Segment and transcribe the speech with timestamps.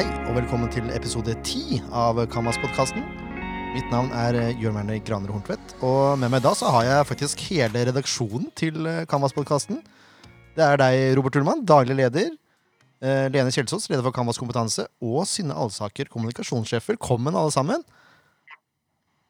[0.00, 3.02] Hei og velkommen til episode ti av Kanvas-podkasten.
[3.74, 7.08] Mitt navn er eh, Jørn Werner Graner Horntvedt, og med meg da så har jeg
[7.10, 9.82] faktisk hele redaksjonen til eh, Kanvas-podkasten.
[10.56, 12.30] Det er deg, Robert Ullmann, daglig leder.
[13.04, 14.86] eh, Lene Kjelsås, leder for Kanvas kompetanse.
[15.04, 16.88] Og Synne Alsaker, kommunikasjonssjef.
[16.94, 17.84] Velkommen, alle sammen.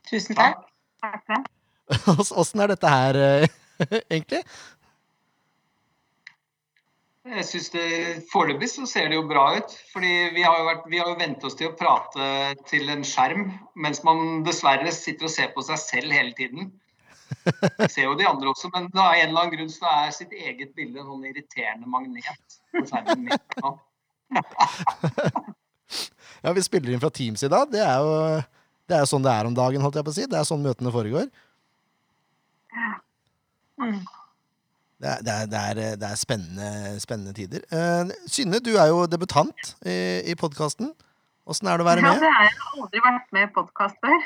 [0.06, 0.68] Tusen takk.
[1.02, 2.30] Takk for det.
[2.45, 3.20] Åssen er dette her,
[4.14, 4.45] egentlig?
[7.29, 7.87] Jeg synes det
[8.30, 9.74] Foreløpig så ser det jo bra ut.
[9.92, 12.28] fordi Vi har jo, vært, vi har jo vent oss til å prate
[12.70, 16.70] til en skjerm, mens man dessverre sitter og ser på seg selv hele tiden.
[17.45, 20.33] Jeg ser jo de andre også, men av en eller annen grunn så er sitt
[20.33, 22.59] eget bilde en sånn irriterende magnet.
[22.73, 23.39] på skjermen min.
[26.41, 27.69] Ja, Vi spiller inn fra Teams i dag.
[27.69, 28.12] Det er jo
[28.89, 29.83] det er jo sånn det er om dagen.
[29.84, 30.25] holdt jeg på å si.
[30.30, 31.28] Det er sånn møtene foregår.
[33.80, 34.00] Mm.
[35.00, 37.62] Det er, det er, det er, det er spennende, spennende tider.
[37.72, 39.94] Uh, Synne, du er jo debutant i,
[40.28, 40.91] i podkasten.
[41.48, 42.20] Åssen er det å være Ja, med?
[42.20, 44.19] det er jeg har aldri vært med i podkast før.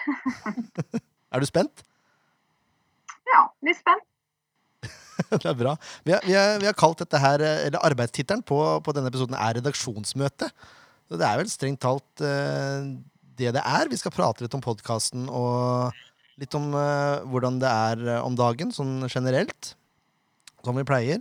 [1.34, 1.82] Er du spent?
[3.26, 4.04] Ja, litt spent.
[5.32, 5.72] det er bra.
[6.06, 9.10] Vi har, vi har, vi har kalt dette her, eh, eller Arbeidstittelen på, på denne
[9.10, 10.50] episoden er redaksjonsmøte.
[11.10, 12.86] Så det er vel strengt talt uh,
[13.38, 13.90] det det er.
[13.90, 15.94] Vi skal prate litt om podkasten og
[16.38, 19.74] litt om uh, hvordan det er om dagen, sånn generelt.
[20.64, 21.20] Som vi pleier.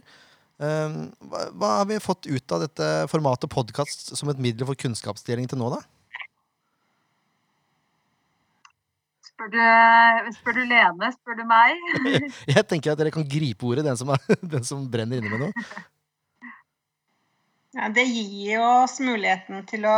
[0.64, 4.80] Eh, hva, hva har vi fått ut av dette formatet podkast som et middel for
[4.80, 5.82] kunnskapsdeling til nå, da?
[9.34, 9.64] Spør du,
[10.38, 11.82] spør du Lene, spør du meg?
[12.54, 15.48] Jeg tenker at dere kan gripe ordet, den som, er, den som brenner inne med
[15.48, 15.66] noe.
[17.74, 19.98] Ja, det gir oss muligheten til å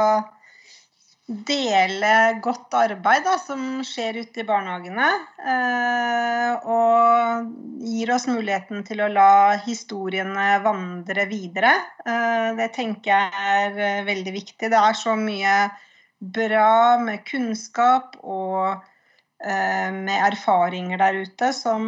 [1.25, 5.07] dele godt arbeid da, som skjer ute i barnehagene.
[5.41, 7.47] Eh, og
[7.81, 11.73] gir oss muligheten til å la historiene vandre videre.
[12.05, 14.69] Eh, det tenker jeg er eh, veldig viktig.
[14.69, 15.55] Det er så mye
[16.19, 18.91] bra med kunnskap og
[19.45, 21.83] med erfaringer der ute som,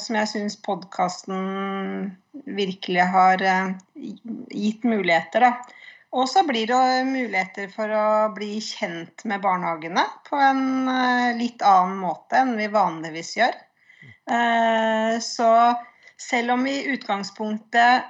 [0.00, 2.08] som jeg syns podkasten
[2.56, 5.44] virkelig har gitt muligheter.
[5.44, 5.83] Da.
[6.14, 11.62] Og så blir det muligheter for å bli kjent med barnehagene på en eh, litt
[11.66, 13.56] annen måte enn vi vanligvis gjør.
[14.30, 15.48] Eh, Så
[16.20, 18.06] selv om vi i utgangspunktet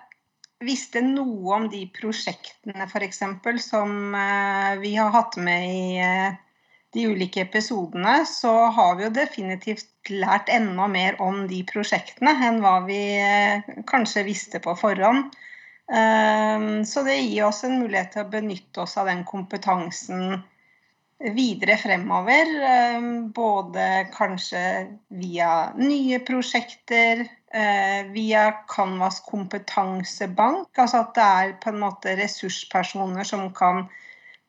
[0.65, 3.23] visste noe om de prosjektene f.eks.
[3.65, 6.35] som eh, vi har hatt med i
[6.95, 12.61] de ulike episodene, så har vi jo definitivt lært enda mer om de prosjektene enn
[12.63, 13.01] hva vi
[13.89, 15.33] kanskje visste på forhånd.
[15.85, 20.39] Um, Så det gir oss en mulighet til å benytte oss av den kompetansen
[21.35, 22.53] videre fremover.
[22.97, 24.63] um, Både kanskje
[25.09, 30.69] via nye prosjekter, eh, via Canvas kompetansebank.
[30.79, 33.87] Altså at det er på en måte ressurspersoner som kan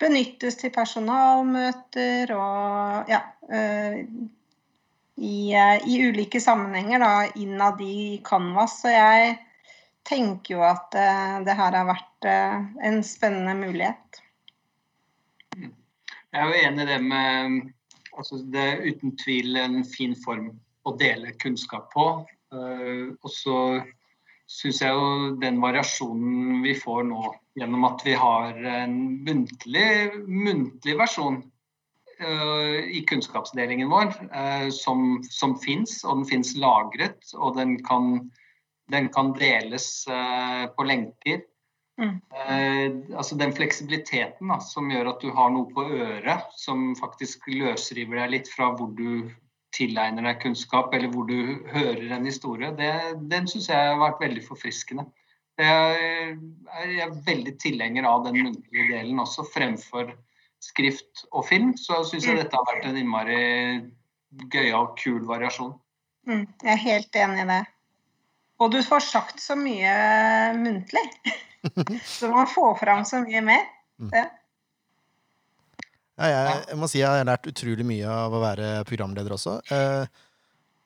[0.02, 4.02] benyttes til personalmøter og ja, eh,
[5.16, 8.82] i, eh, i ulike sammenhenger da, innad i Canvas.
[8.82, 9.38] Så jeg
[10.06, 14.22] tenker jo at eh, det her har vært eh, en spennende mulighet.
[15.56, 17.62] Jeg er jo enig i det med
[18.16, 20.54] altså Det er uten tvil en fin form
[20.88, 22.08] å dele kunnskap på.
[22.54, 23.58] Eh, og så
[24.52, 28.96] syns jeg jo den variasjonen vi får nå gjennom at vi har en
[29.26, 29.90] muntlig,
[30.28, 31.40] muntlig versjon
[32.20, 38.28] uh, i kunnskapsdelingen vår, uh, som, som fins, og den fins lagret, og den kan,
[38.92, 41.42] den kan deles eh, på lenker.
[42.02, 42.20] Mm.
[42.36, 47.48] Eh, altså den fleksibiliteten da, som gjør at du har noe på øret som faktisk
[47.48, 49.32] løsriver deg litt fra hvor du
[49.76, 52.92] tilegner deg kunnskap, eller hvor du hører en historie, det,
[53.32, 55.04] den syns jeg har vært veldig forfriskende.
[55.60, 56.36] Jeg
[57.00, 60.12] er veldig tilhenger av den muntlige delen også, fremfor
[60.64, 61.74] skrift og film.
[61.80, 62.44] Så syns jeg Mm.
[62.44, 63.92] dette har vært en innmari
[64.52, 65.76] gøyal, kul variasjon.
[66.28, 67.64] Mm, jeg er helt enig i det.
[68.62, 69.92] Og du får sagt så mye
[70.60, 71.04] muntlig.
[72.06, 73.64] Så man får fram så mye mer.
[76.16, 79.58] Ja, jeg, jeg må si jeg har lært utrolig mye av å være programleder også.
[79.74, 80.22] Eh,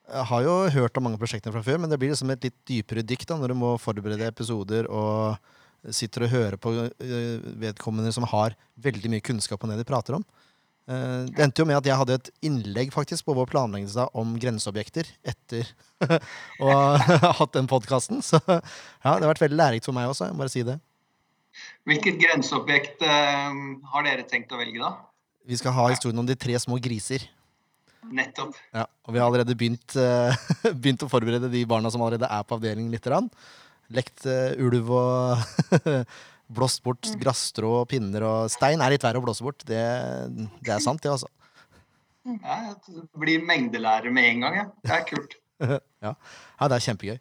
[0.09, 2.55] Jeg har jo hørt om mange prosjekter fra før, men det blir liksom et litt
[2.65, 5.37] dypere dykk da, når du må forberede episoder og
[5.93, 10.17] sitter og hører på eh, vedkommende som har veldig mye kunnskap om det de prater
[10.17, 10.25] om.
[10.89, 14.33] Eh, Det endte jo med at jeg hadde et innlegg faktisk på vår planleggelse om
[14.41, 15.69] grenseobjekter etter
[16.65, 18.23] å ha hatt den podkasten.
[18.25, 18.61] Så ja,
[19.03, 20.29] det har vært veldig lærerikt for meg også.
[20.29, 20.79] Jeg må bare si det.
[21.89, 23.53] Hvilket grenseobjekt uh,
[23.93, 24.95] har dere tenkt å velge, da?
[25.49, 27.25] Vi skal ha historien om de tre små griser.
[28.15, 28.55] Nettopp.
[28.73, 30.33] Ja, og vi har allerede begynt, uh,
[30.81, 33.29] begynt å forberede de barna som allerede er på avdelingen lite grann.
[33.93, 35.81] Lekt uh, ulv og
[36.49, 37.19] blåst bort Mm.
[37.21, 39.61] grasstrå og pinner og stein er litt verre å blåse bort.
[39.65, 39.79] Det,
[40.65, 41.27] det er sant, det, altså.
[42.25, 44.65] Jeg blir mengdelære med en gang, ja.
[44.83, 45.35] Det er kult.
[46.01, 46.13] Ja,
[46.67, 47.17] det er kjempegøy.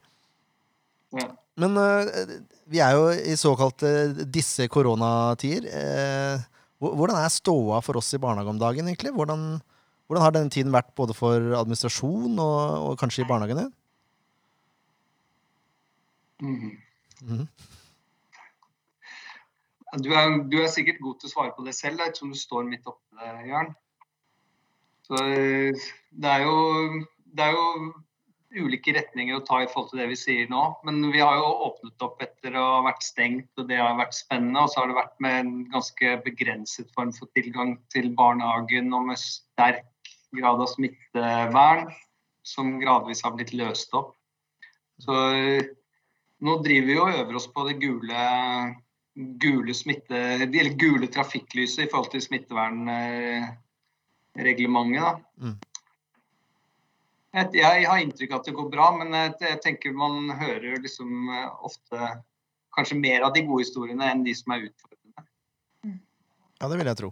[1.19, 1.29] Ja.
[1.59, 2.07] Men uh,
[2.71, 3.89] vi er jo i såkalte
[4.31, 5.65] disse koronatider.
[5.73, 6.45] Uh,
[6.79, 9.11] hvordan er ståa for oss i barnehage om dagen, egentlig?
[9.17, 9.59] Hvordan,
[10.07, 12.61] hvordan har denne tiden vært både for administrasjon og,
[12.93, 13.67] og kanskje i barnehagene?
[16.39, 16.77] mm
[17.19, 17.49] Mhm.
[19.97, 22.67] Du er, du er sikkert god til å svare på det selv, ettersom du står
[22.69, 23.71] midt oppi det, Jørn.
[25.09, 27.01] Så eh, det er, jo,
[27.33, 27.69] det er jo
[28.59, 30.65] ulike retninger å ta i forhold til det vi sier nå.
[30.85, 34.17] Men vi har jo åpnet opp etter å ha vært stengt, og det har vært
[34.19, 34.67] spennende.
[34.67, 39.09] Og så har det vært med en ganske begrenset form for tilgang til barnehagen og
[39.09, 41.89] med sterk grad av smittevern,
[42.45, 44.13] som gradvis har blitt løst opp.
[45.01, 45.73] Så eh,
[46.45, 48.29] nå driver vi og øver oss på det gule
[49.19, 50.15] gule, smitte,
[50.47, 55.03] eller gule trafikklyset i forhold til smittevernreglementet.
[55.03, 55.19] da.
[55.43, 55.59] Mm.
[57.39, 60.81] Jeg, jeg har inntrykk av at det går bra, men jeg, jeg tenker man hører
[60.81, 61.99] liksom eh, ofte
[62.77, 65.23] kanskje mer av de gode historiene enn de som er utfordrende.
[66.59, 67.09] Ja, det vil jeg tro.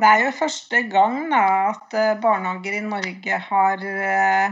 [0.00, 4.48] Det er jo første gang da, at eh, barnehager i Norge har eh,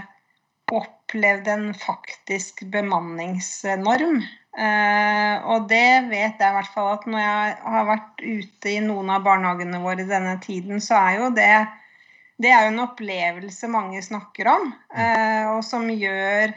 [0.75, 4.19] opplevd en faktisk bemanningsnorm.
[4.59, 8.81] Eh, og det vet jeg i hvert fall at når jeg har vært ute i
[8.83, 11.53] noen av barnehagene våre denne tiden, så er jo det
[12.39, 16.53] det er jo en opplevelse mange snakker om, eh, og som gjør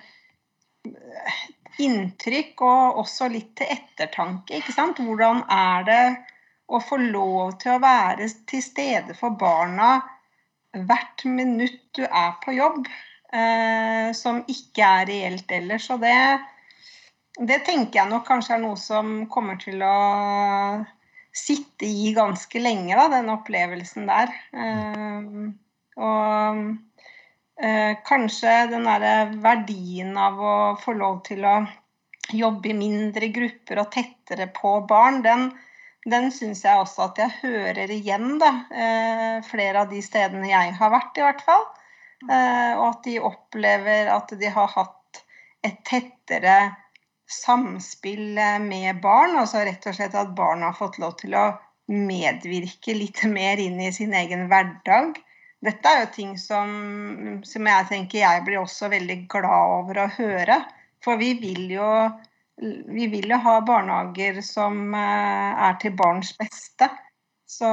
[1.81, 4.59] inntrykk og også litt til ettertanke.
[4.59, 5.01] ikke sant?
[5.01, 6.03] Hvordan er det
[6.71, 9.95] å få lov til å være til stede for barna
[10.71, 12.85] hvert minutt du er på jobb,
[13.33, 15.89] eh, som ikke er reelt ellers.
[15.91, 16.15] Og det,
[17.39, 19.95] det tenker jeg nok kanskje er noe som kommer til å
[21.31, 24.33] sitte i ganske lenge, da, den opplevelsen der.
[24.51, 25.29] Eh,
[26.01, 26.61] og
[27.63, 31.61] eh, kanskje den derre verdien av å få lov til å
[32.35, 35.49] jobbe i mindre grupper og tettere på barn, den,
[36.07, 38.51] den syns jeg også at jeg hører igjen, da.
[38.71, 41.69] Eh, flere av de stedene jeg har vært, i hvert fall.
[42.21, 45.21] Og at de opplever at de har hatt
[45.65, 46.53] et tettere
[47.31, 49.37] samspill med barn.
[49.39, 51.49] Altså rett og slett at barn har fått lov til å
[51.91, 55.19] medvirke litt mer inn i sin egen hverdag.
[55.61, 56.69] Dette er jo ting som,
[57.45, 60.57] som jeg tenker jeg blir også veldig glad over å høre.
[61.05, 61.89] For vi vil jo,
[62.57, 66.89] vi vil jo ha barnehager som eh, er til barns beste.
[67.45, 67.69] Så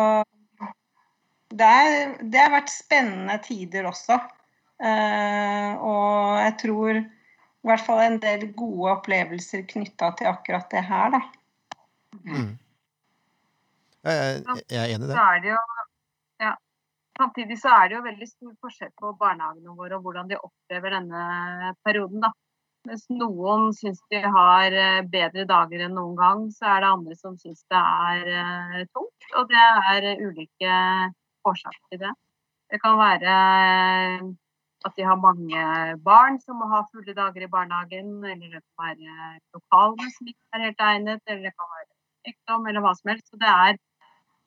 [1.48, 4.18] det, er, det har vært spennende tider også.
[4.84, 7.00] Eh, og jeg tror
[7.68, 11.20] i hvert fall en del gode opplevelser knytta til akkurat det her, da.
[12.24, 12.56] Mm.
[14.08, 15.22] Jeg, jeg, jeg er enig i så det.
[15.22, 15.60] er det jo
[16.40, 16.52] ja.
[17.18, 20.94] Samtidig så er det jo veldig stor forskjell på barnehagene våre og hvordan de opplever
[20.96, 22.22] denne perioden.
[22.24, 22.32] da.
[22.88, 27.16] Mens noen syns de har eh, bedre dager enn noen gang, så er det andre
[27.18, 29.28] som syns det er eh, tungt.
[29.36, 30.76] Og det er ulike
[31.48, 32.14] årsaker til det.
[32.72, 34.28] Det kan være eh,
[34.88, 35.64] at de har mange
[36.04, 40.58] barn som må ha fulle dager i barnehagen, eller det kan være lokalene som ikke
[40.58, 41.88] er helt egnet, eller det kan være
[42.28, 43.30] sykdom, eller hva som helst.
[43.30, 43.78] Så det er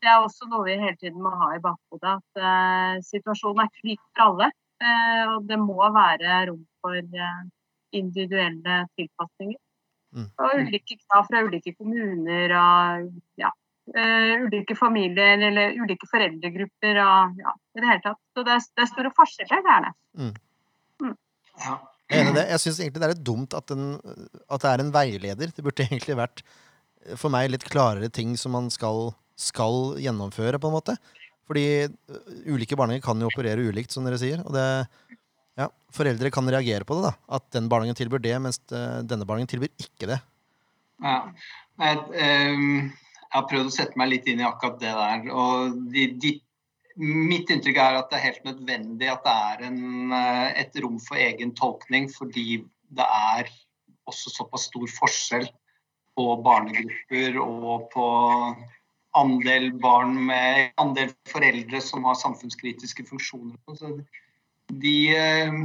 [0.02, 2.18] det er også noe vi hele tiden må ha i bakhodet.
[2.18, 4.48] At uh, situasjonen er ikke lik for alle.
[4.82, 7.44] Uh, og det må være rom for uh,
[7.94, 9.60] individuelle tilpasninger.
[10.12, 10.28] Mm.
[10.42, 13.52] Og ulike krav fra ulike kommuner og ja,
[13.92, 18.20] ulike familier eller ulike foreldregrupper og ja, i det hele tatt.
[18.36, 19.94] Så det er, det er store forskjeller, det er det.
[21.62, 21.78] Ja.
[22.12, 22.36] Jeg.
[22.36, 23.96] Jeg syns egentlig det er litt dumt at, den,
[24.52, 25.54] at det er en veileder.
[25.56, 26.44] Det burde egentlig vært
[27.18, 30.98] for meg litt klarere ting som man skal, skal gjennomføre, på en måte.
[31.50, 31.66] Fordi
[32.48, 34.44] ulike barnehager kan jo operere ulikt, som dere sier.
[34.46, 34.66] Og det,
[35.60, 37.10] ja, foreldre kan reagere på det.
[37.10, 40.22] da, At den barnehagen tilbyr det, mens denne barnehagen tilbyr ikke det.
[41.02, 41.18] Ja.
[41.82, 42.92] Jeg, ehm,
[43.32, 45.28] jeg har prøvd å sette meg litt inn i akkurat det der.
[45.32, 46.34] og de, de,
[47.02, 50.98] Mitt inntrykk er at det er helt nødvendig at det er en, eh, et rom
[51.00, 53.48] for egen tolkning, fordi det er
[54.12, 55.48] også såpass stor forskjell
[56.20, 58.08] på barnegrupper og på
[59.16, 63.56] andel barn med andel foreldre som har samfunnskritiske funksjoner.
[63.80, 63.94] Så
[64.68, 65.56] de, eh,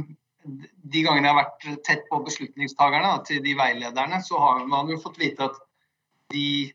[0.47, 4.99] de gangene jeg har vært tett på beslutningstakerne, til de veilederne, så har man jo
[5.03, 5.59] fått vite at
[6.31, 6.71] de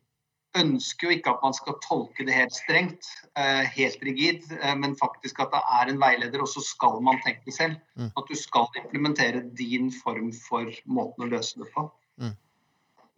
[0.58, 3.08] ønsker jo ikke at man skal tolke det helt strengt,
[3.40, 7.20] eh, helt rigid, eh, men faktisk at det er en veileder, og så skal man
[7.24, 7.78] tenke selv.
[7.96, 8.10] Mm.
[8.16, 11.88] At du skal implementere din form for måten å løse det på.
[12.20, 12.36] Mm.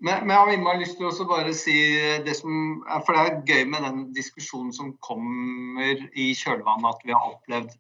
[0.05, 1.75] Men, men, jeg har innmari lyst til å bare si
[2.27, 7.15] det som For det er gøy med den diskusjonen som kommer i kjølvannet at vi
[7.15, 7.77] har opplevd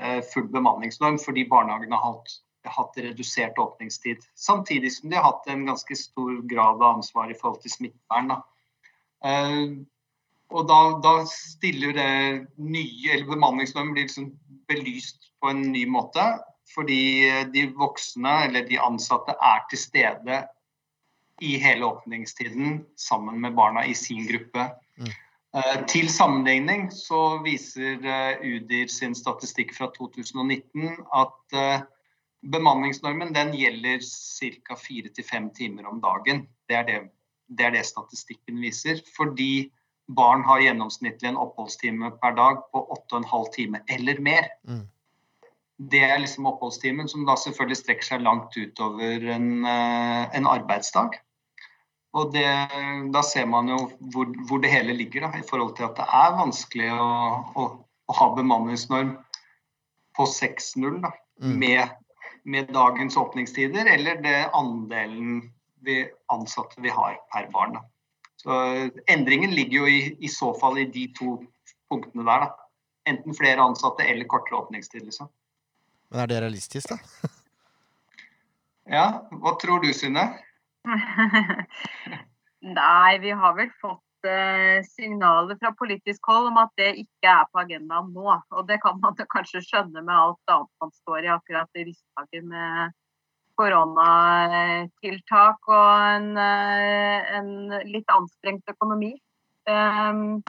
[0.00, 2.36] eh, full bemanningsnorm fordi barnehagene har hatt,
[2.76, 4.22] hatt, redusert åpningstid.
[4.36, 8.36] Samtidig som de har hatt en ganske stor grad av ansvar i forhold til smittevern.
[8.36, 8.44] Eh,
[10.54, 12.10] og da, da, stiller det
[12.62, 14.30] nye, eller bemanningsnormen blir liksom
[14.70, 16.24] belyst på en ny måte.
[16.74, 20.40] Fordi de voksne eller de ansatte er til stede
[21.44, 24.66] i hele åpningstiden sammen med barna i sin gruppe.
[24.98, 25.12] Mm.
[25.56, 31.58] Uh, til sammenligning så viser uh, UDIR sin statistikk fra 2019 at
[32.46, 34.76] bemanningsnormen den gjelder ca.
[34.78, 36.44] fire til fem timer om dagen.
[36.68, 36.98] Det er det,
[37.48, 39.02] det er det, statistikken viser.
[39.16, 39.68] Fordi
[40.06, 44.50] barn har gjennomsnittlig en oppholdstime per dag på 8,5 timer eller mer.
[44.68, 44.84] Mm.
[45.92, 51.18] Det er liksom oppholdstimen, som da selvfølgelig strekker seg langt utover en, en arbeidsdag.
[52.16, 52.46] Og det,
[53.12, 53.78] da ser man jo
[54.12, 57.10] hvor, hvor det hele ligger, da, i forhold til at det er vanskelig å,
[57.60, 59.12] å, å ha bemanningsnorm
[60.16, 61.52] på 6-0 mm.
[61.60, 61.92] med,
[62.48, 65.42] med, dagens åpningstider, eller det andelen
[65.86, 66.00] vi
[66.32, 67.78] ansatte vi har per barn.
[67.78, 67.84] Da.
[68.36, 68.60] Så
[69.10, 71.38] Endringen ligger jo i, i, så fall i de to
[71.90, 72.46] punktene der.
[72.46, 72.68] da.
[73.06, 75.04] Enten flere ansatte eller kortere åpningstid.
[75.04, 75.30] liksom.
[76.10, 77.30] Men er det realistisk, da?
[78.96, 80.28] ja, hva tror du, Synne?
[82.66, 87.48] Nei, vi har vel fått uh, signaler fra politisk hold om at det ikke er
[87.50, 88.28] på agendaen nå.
[88.54, 92.42] Og det kan man kanskje skjønne med alt annet man står i akkurat i disse
[92.42, 92.94] med
[93.58, 97.48] koronatiltak og en, uh, en
[97.88, 99.12] litt anstrengt økonomi.
[99.66, 100.42] Um,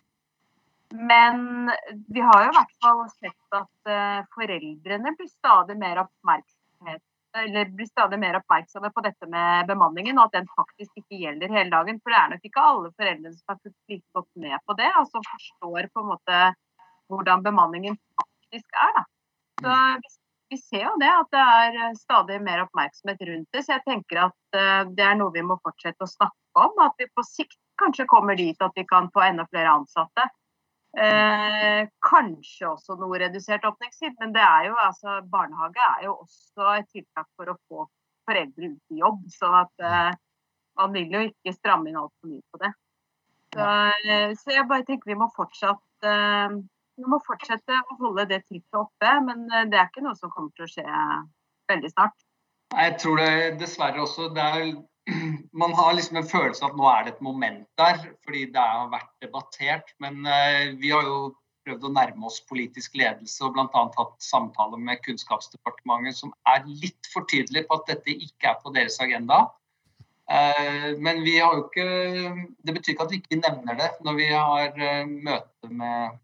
[0.94, 1.72] men
[2.08, 7.04] vi har jo i hvert fall sett at uh, foreldrene blir stadig mer oppmerksomhet
[7.38, 11.54] eller blir stadig mer oppmerksomme på dette med bemanningen, og at den faktisk ikke gjelder
[11.54, 12.00] hele dagen.
[12.02, 14.90] For det er nok ikke alle foreldrene som har fulgt like godt med på det,
[15.00, 16.40] og som forstår på en måte
[17.12, 18.98] hvordan bemanningen faktisk er.
[18.98, 19.06] Da.
[19.64, 20.14] Så vi,
[20.50, 23.64] vi ser jo det, at det er stadig mer oppmerksomhet rundt det.
[23.66, 26.78] Så jeg tenker at uh, det er noe vi må fortsette å snakke om.
[26.86, 30.28] At vi på sikt kanskje kommer dit at vi kan få enda flere ansatte.
[30.98, 36.72] Eh, kanskje også noe redusert åpningstid, men det er jo, altså, barnehage er jo også
[36.80, 37.86] et tiltak for å få
[38.26, 39.20] foreldre ut i jobb.
[39.30, 40.16] Så at eh,
[40.80, 42.72] man vil jo ikke stramme inn altfor mye på det.
[43.54, 46.58] Så, eh, så, jeg bare tenker vi må fortsatt eh,
[46.98, 50.34] vi må fortsette å holde det trykket oppe, men eh, det er ikke noe som
[50.34, 50.86] kommer til å skje
[51.72, 52.28] veldig snart.
[52.74, 54.30] Jeg tror det dessverre også.
[54.36, 54.72] Det er
[55.62, 58.64] man har liksom en følelse av at nå er det et moment der, fordi det
[58.74, 59.94] har vært debattert.
[60.04, 61.20] Men uh, vi har jo
[61.68, 63.86] prøvd å nærme oss politisk ledelse og bl.a.
[63.98, 68.72] hatt samtaler med Kunnskapsdepartementet som er litt for tydelig på at dette ikke er på
[68.76, 69.46] deres agenda.
[70.28, 71.84] Uh, men vi har jo ikke
[72.68, 74.74] Det betyr ikke at vi ikke nevner det når vi har
[75.08, 76.18] møte med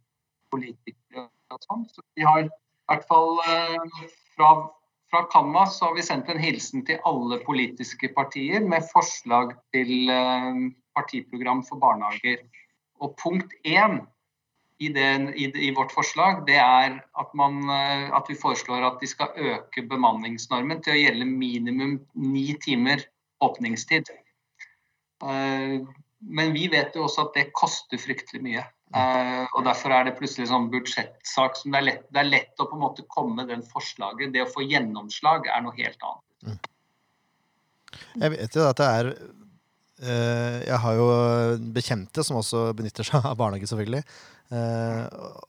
[0.54, 1.84] politikere og sånn.
[1.90, 2.50] Så vi har i
[2.88, 3.36] hvert fall
[4.38, 4.54] fra
[5.14, 10.56] fra Canvas har vi sendt en hilsen til alle politiske partier med forslag til eh,
[10.98, 12.42] partiprogram for barnehager.
[12.98, 14.00] Og punkt én
[14.82, 19.12] i, i, i, vårt forslag det er at, man, eh, at, vi foreslår at de
[19.12, 23.06] skal øke bemanningsnormen til å gjelde minimum ni timer
[23.46, 24.10] åpningstid.
[25.30, 25.78] Eh,
[26.24, 28.66] men vi vet jo også at det koster fryktelig mye.
[28.94, 32.62] Uh, og Derfor er det plutselig sånn budsjettsak som det er, lett, det er lett
[32.62, 34.34] å på en måte komme med den forslaget.
[34.36, 36.28] Det å få gjennomslag er noe helt annet.
[36.44, 36.60] Mm.
[38.22, 41.08] Jeg vet jo at det er uh, Jeg har jo
[41.74, 44.04] bekjente som også benytter seg av barnehage, selvfølgelig.
[44.54, 45.08] Uh,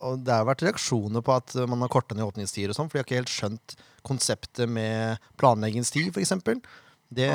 [0.09, 2.97] og det har vært reaksjoner på at man har korta ned åpningstider og sånn, for
[2.97, 6.33] de har ikke helt skjønt konseptet med planleggingstid, f.eks.
[7.15, 7.29] Det,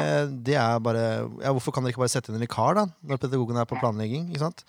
[0.45, 1.03] det er bare
[1.43, 3.77] Ja, hvorfor kan dere ikke bare sette inn en vikar, da, når pedagogen er på
[3.77, 4.31] planlegging?
[4.33, 4.65] ikke sant?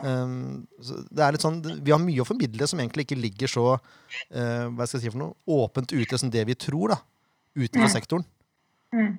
[0.00, 0.64] Um,
[1.12, 4.66] det er litt sånn, Vi har mye å formidle som egentlig ikke ligger så uh,
[4.72, 6.98] hva skal jeg si for noe, åpent ute som det vi tror, da,
[7.58, 7.94] utenfor mm.
[7.94, 8.26] sektoren.
[8.96, 9.16] Mm.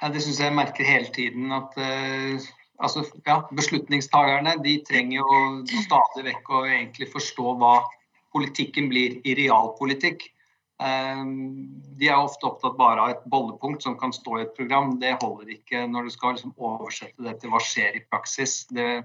[0.00, 1.52] Ja, Det syns jeg merker hele tiden.
[1.52, 2.46] at uh,
[2.78, 7.76] altså, ja, Beslutningstagerne de trenger jo stadig vekk å egentlig forstå hva
[8.34, 10.30] politikken blir i realpolitikk.
[10.82, 11.70] Um,
[12.00, 14.96] de er ofte opptatt bare av et bollepunkt som kan stå i et program.
[14.98, 18.64] Det holder ikke når du skal liksom oversette det til hva skjer i praksis.
[18.74, 19.04] Det,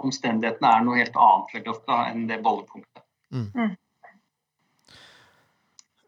[0.00, 3.04] omstendighetene er noe helt annet veldig ofte enn det bollepunktet.
[3.32, 3.48] Mm.
[3.56, 3.74] Mm.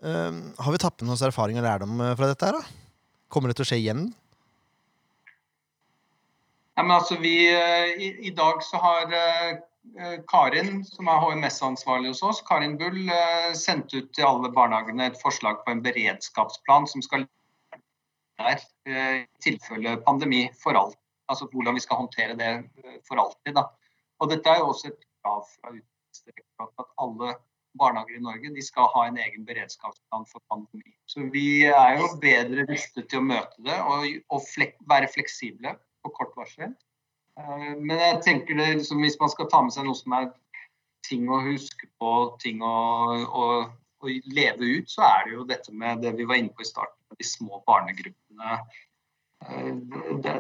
[0.05, 2.51] Uh, har vi tatt med noen erfaring og lærdom eh, fra dette?
[2.51, 2.65] her da?
[3.33, 4.03] Kommer det til å skje igjen?
[6.75, 12.13] Ja, men altså vi, uh, i, i, dag så har uh, Karin, som er HMS-ansvarlig
[12.13, 13.03] hos oss, Karin Bull,
[13.57, 17.27] sendt ut til alle barnehagene et forslag på en beredskapsplan som skal
[18.39, 20.99] der eh, i tilfelle pandemi for alt.
[21.31, 22.53] Altså hvordan vi skal håndtere det
[22.85, 23.57] eh, for alltid.
[23.57, 23.69] Da.
[24.21, 27.35] Og dette er jo også et krav fra Utdanningsdirektoratet at alle
[27.79, 30.95] barnehager i Norge de skal ha en egen beredskapsplan for pandemi.
[31.11, 35.75] Så vi er jo bedre rustet til å møte det og, og flek, være fleksible
[36.05, 36.75] på kort varsel.
[37.35, 40.29] Men jeg tenker det, liksom, hvis man skal ta med seg noe som er
[41.09, 42.11] ting å huske på,
[42.43, 42.75] ting å,
[43.27, 46.65] å, å, leve ut, så er det jo dette med det vi var inne på
[46.65, 48.61] i starten, de små barnegruppene.
[49.45, 49.73] Eh,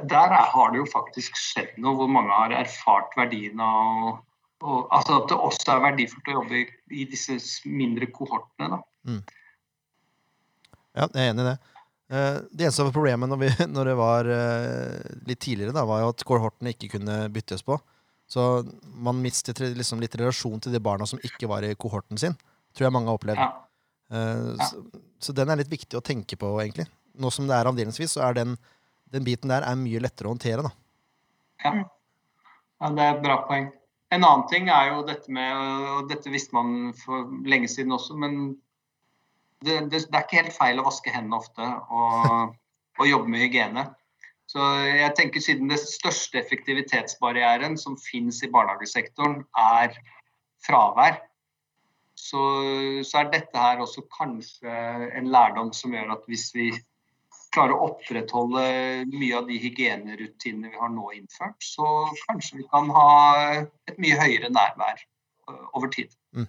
[0.09, 4.23] der har det jo faktisk skjedd noe hvor mange har erfart verdien av
[4.65, 7.37] og, altså At det også er verdifullt å jobbe i, disse
[7.69, 8.79] mindre kohortene.
[9.05, 9.21] Mm.
[10.95, 11.57] Ja, jeg er enig i det.
[12.15, 16.15] Eh, det eneste problemet når, vi, når det var eh, litt tidligere, da, var jo
[16.15, 17.77] at kohortene ikke kunne byttes på.
[18.31, 18.65] Så
[19.05, 22.39] man mistet liksom litt relasjon til de barna som ikke var i kohorten sin.
[22.73, 23.43] Tror jeg mange har opplevd.
[23.43, 23.51] Ja.
[24.15, 24.69] Ja.
[24.71, 26.87] Så, så, den er litt viktig å tenke på, egentlig.
[27.21, 28.57] Nå som det er avdelingsvis, så er den,
[29.15, 30.67] den biten der er mye lettere å håndtere.
[30.67, 30.73] da.
[31.65, 31.73] Ja.
[32.83, 33.71] ja, det er et bra poeng.
[34.13, 35.63] En annen ting er jo dette med
[35.97, 38.55] Og dette visste man for lenge siden også, men
[39.65, 42.57] det, det, det er ikke helt feil å vaske hendene ofte og,
[43.01, 43.89] og jobbe med hygiene.
[44.51, 49.97] Så jeg tenker Siden det største effektivitetsbarrieren som finnes i barnehagesektoren, er
[50.65, 51.17] fravær,
[52.15, 52.43] så,
[53.03, 54.75] så, er dette her også kanskje
[55.19, 56.69] en lærdom som gjør at hvis vi
[57.55, 58.65] klarer å opprettholde
[59.13, 61.87] mye av de hygienerutinene vi har nå innført, så
[62.27, 63.09] kanskje vi kan ha
[63.63, 66.13] et mye høyere nærvær øh, over tid.
[66.35, 66.49] Mm.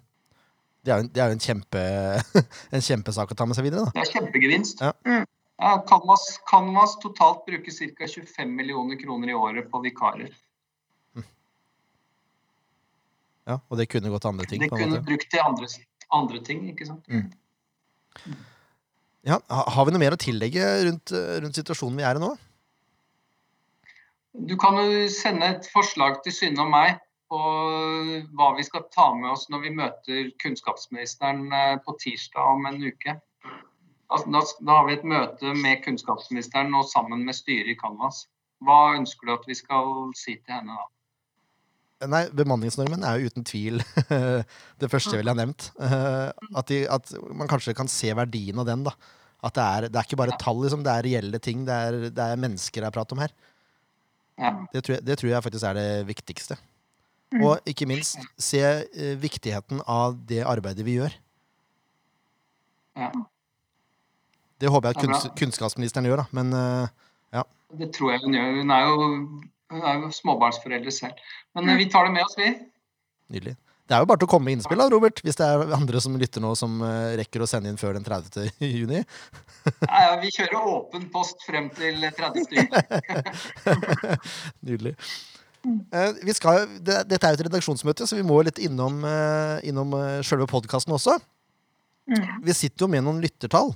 [0.86, 1.86] Det er jo en, en, kjempe,
[2.76, 3.88] en, kjempesak å ta med seg videre.
[3.88, 3.96] Da.
[3.96, 4.84] Det er kjempegevinst.
[4.86, 4.94] Ja.
[5.08, 5.30] Mm.
[5.56, 8.08] Ja, Canvas, Canvas totalt bruker ca.
[8.12, 10.34] 25 millioner kroner i året på vikarer.
[13.46, 14.64] Ja, Og det kunne gått til andre ting?
[14.64, 15.68] Det kunne brukt til andre,
[16.18, 17.06] andre, ting, ikke sant.
[19.26, 22.36] Ja, Har vi noe mer å tillegge rundt, rundt, situasjonen vi er i nå?
[24.36, 27.00] Du kan jo sende et forslag til Synne og meg
[27.32, 27.40] på
[28.38, 32.84] hva vi skal ta med oss når vi møter kunnskapsministeren eh, på tirsdag om en
[32.86, 33.16] uke.
[34.14, 38.28] Altså, da, da, har vi et møte med kunnskapsministeren og sammen med styret i Canvas.
[38.62, 40.86] Hva ønsker du at vi skal si til henne da?
[42.04, 43.80] Nei, Bemanningsnormen er jo uten tvil
[44.82, 45.70] det første jeg ville ha nevnt.
[45.80, 46.28] Eh,
[46.60, 48.84] at, de, at, man kanskje kan se verdien av den.
[48.84, 48.92] da.
[49.46, 51.64] At det er, det er ikke bare tall, liksom, det er reelle ting.
[51.68, 53.36] Det er, det er mennesker jeg prater om her.
[54.74, 56.58] Det, tror jeg, det, tror jeg, faktisk er det viktigste.
[57.34, 57.46] Mm.
[57.48, 61.16] Og ikke minst se uh, viktigheten av det arbeidet vi gjør.
[62.96, 63.10] Ja.
[64.62, 66.28] Det håper jeg at kunst, kunnskapsministeren gjør, da.
[66.36, 67.44] Men uh, ja.
[67.80, 68.60] Det tror jeg hun gjør.
[68.60, 69.10] Hun er jo,
[69.74, 71.22] hun er jo småbarnsforeldre selv.
[71.58, 72.52] Men uh, vi tar det med oss, vi.
[73.34, 73.56] Nydelig.
[73.86, 76.00] Det er jo bare til å komme med innspill, da, Robert, hvis det er andre
[76.02, 78.50] som lytter nå som uh, rekker å sende inn før den 30.
[78.78, 79.04] juni.
[79.86, 82.50] ja, vi kjører åpen post frem til 30.
[82.58, 82.84] juni.
[84.70, 84.96] Nydelig.
[85.66, 89.06] Uh, skal, det, dette er jo et redaksjonsmøte, så vi må litt innom,
[89.66, 89.94] innom
[90.26, 91.18] sjølve podkasten også.
[92.10, 92.26] Mm.
[92.46, 93.74] Vi sitter jo med noen lyttertall.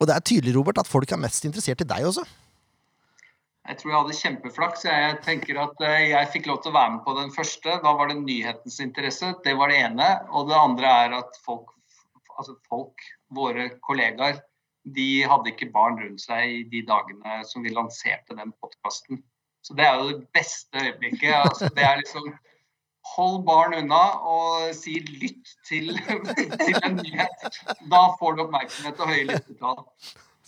[0.00, 2.24] Og det er tydelig, Robert, at folk er mest interessert i deg også.
[3.68, 4.84] Jeg tror jeg hadde kjempeflaks.
[4.88, 7.76] Jeg tenker at eh, jeg fikk lov til å være med på den første.
[7.84, 9.34] Da var det nyhetens interesse.
[9.44, 10.08] Det var det ene.
[10.32, 11.74] Og det andre er at folk,
[12.38, 13.04] altså folk
[13.36, 14.40] våre kollegaer,
[14.96, 19.20] de hadde ikke barn rundt seg i de dagene som vi lanserte den podkasten.
[19.60, 21.34] Så det er jo det beste øyeblikket.
[21.36, 22.30] Altså, det er liksom
[23.14, 25.92] hold barn unna og si lytt til,
[26.64, 27.60] til en nyhet.
[27.92, 29.84] Da får du oppmerksomhet og høye lyttetall.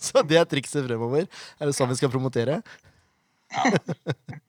[0.03, 1.29] Så det er trikset fremover?
[1.61, 2.59] Er det sånn vi skal promotere?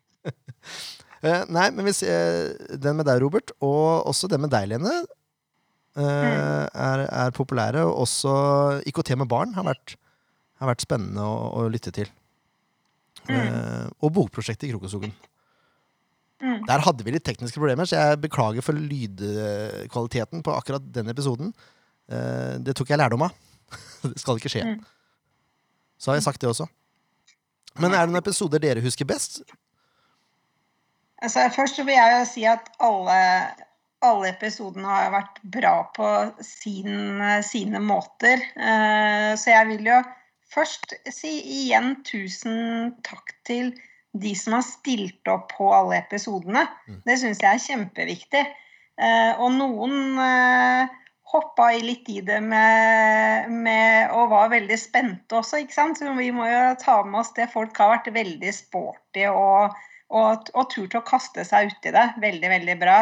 [1.24, 4.90] Eh, nei, men hvis den med deg, Robert, og også den med deg, Lene,
[5.96, 6.66] uh, mm.
[6.74, 7.84] er, er, populære.
[7.86, 8.34] Og også
[8.90, 9.94] IKT med barn har vært,
[10.60, 12.10] har vært spennende å, å, lytte til.
[13.24, 13.38] Mm.
[13.38, 15.14] Eh, og bokprosjektet i Krokoskogen.
[16.44, 16.66] Mm.
[16.68, 21.54] Der hadde vi litt tekniske problemer, så jeg beklager for lydkvaliteten på akkurat den episoden.
[22.12, 23.36] Eh, det tok jeg lærdom av.
[24.10, 24.66] det skal ikke skje.
[24.74, 24.82] Mm.
[25.96, 26.68] Så har jeg sagt det også.
[27.80, 29.42] Men er det noen episoder dere husker best?
[31.24, 33.20] Altså, først vil jeg jo si at alle,
[34.04, 36.10] alle episodene har vært bra på
[36.44, 38.44] sin, sine måter.
[38.54, 40.02] Eh, så jeg vil jo
[40.54, 41.32] først si
[41.64, 43.72] igjen tusen takk til
[44.14, 46.66] de som har stilt opp på alle episodene.
[46.86, 47.00] Mm.
[47.08, 48.44] Det syns jeg er kjempeviktig.
[48.94, 50.20] Eh, og noen
[51.34, 55.98] eh, hoppa litt i det med, med, og var veldig spente også, ikke sant.
[55.98, 57.50] Så vi må jo ta med oss det.
[57.52, 59.74] Folk har vært veldig sporty og,
[60.14, 62.08] og, og turt å kaste seg uti det.
[62.22, 62.98] Veldig, veldig bra.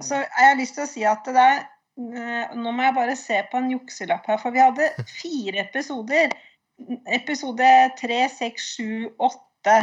[0.00, 3.16] Så jeg har lyst til å si at det er eh, Nå må jeg bare
[3.18, 6.34] se på en jukselapp her, for vi hadde fire episoder
[7.10, 9.78] episode 3, 6, 7, 8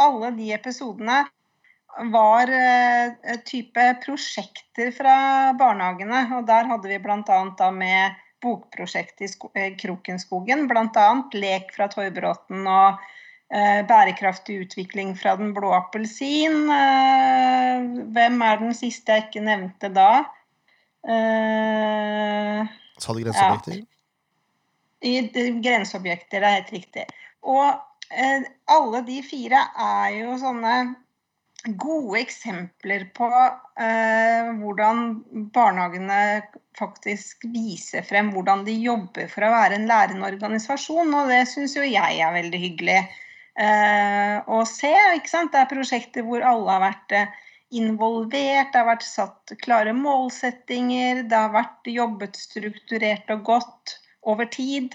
[0.00, 1.18] Alle de episodene
[2.06, 6.24] var uh, type prosjekter fra barnehagene.
[6.38, 7.70] Og der hadde vi bl.a.
[7.74, 11.08] med bokprosjektet i eh, Krokenskogen, bl.a.
[11.34, 16.68] lek fra Torbråten og uh, bærekraftig utvikling fra Den blå appelsin.
[18.14, 20.12] Hvem er den siste jeg ikke nevnte da?
[22.98, 23.78] Sa du grenseobjekter?
[23.78, 23.84] Ja.
[24.98, 25.12] I
[25.62, 27.04] grenseobjekter, det er helt riktig.
[27.46, 27.66] Og
[28.66, 30.72] alle de fire er jo sånne
[31.66, 33.28] gode eksempler på
[33.80, 35.08] eh, hvordan
[35.54, 36.42] barnehagene
[36.78, 41.10] faktisk viser frem hvordan de jobber for å være en lærende organisasjon.
[41.14, 44.94] Og det syns jo jeg er veldig hyggelig eh, å se.
[45.18, 47.36] Det er prosjekter hvor alle har vært eh,
[47.74, 54.48] involvert, det har vært satt klare målsettinger, det har vært jobbet strukturert og godt over
[54.48, 54.94] tid.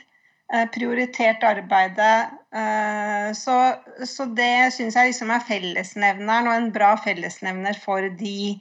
[0.54, 2.30] Eh, prioritert arbeidet.
[2.56, 3.56] Eh, så,
[4.06, 8.60] så det syns jeg liksom er fellesnevneren, og en bra fellesnevner for de.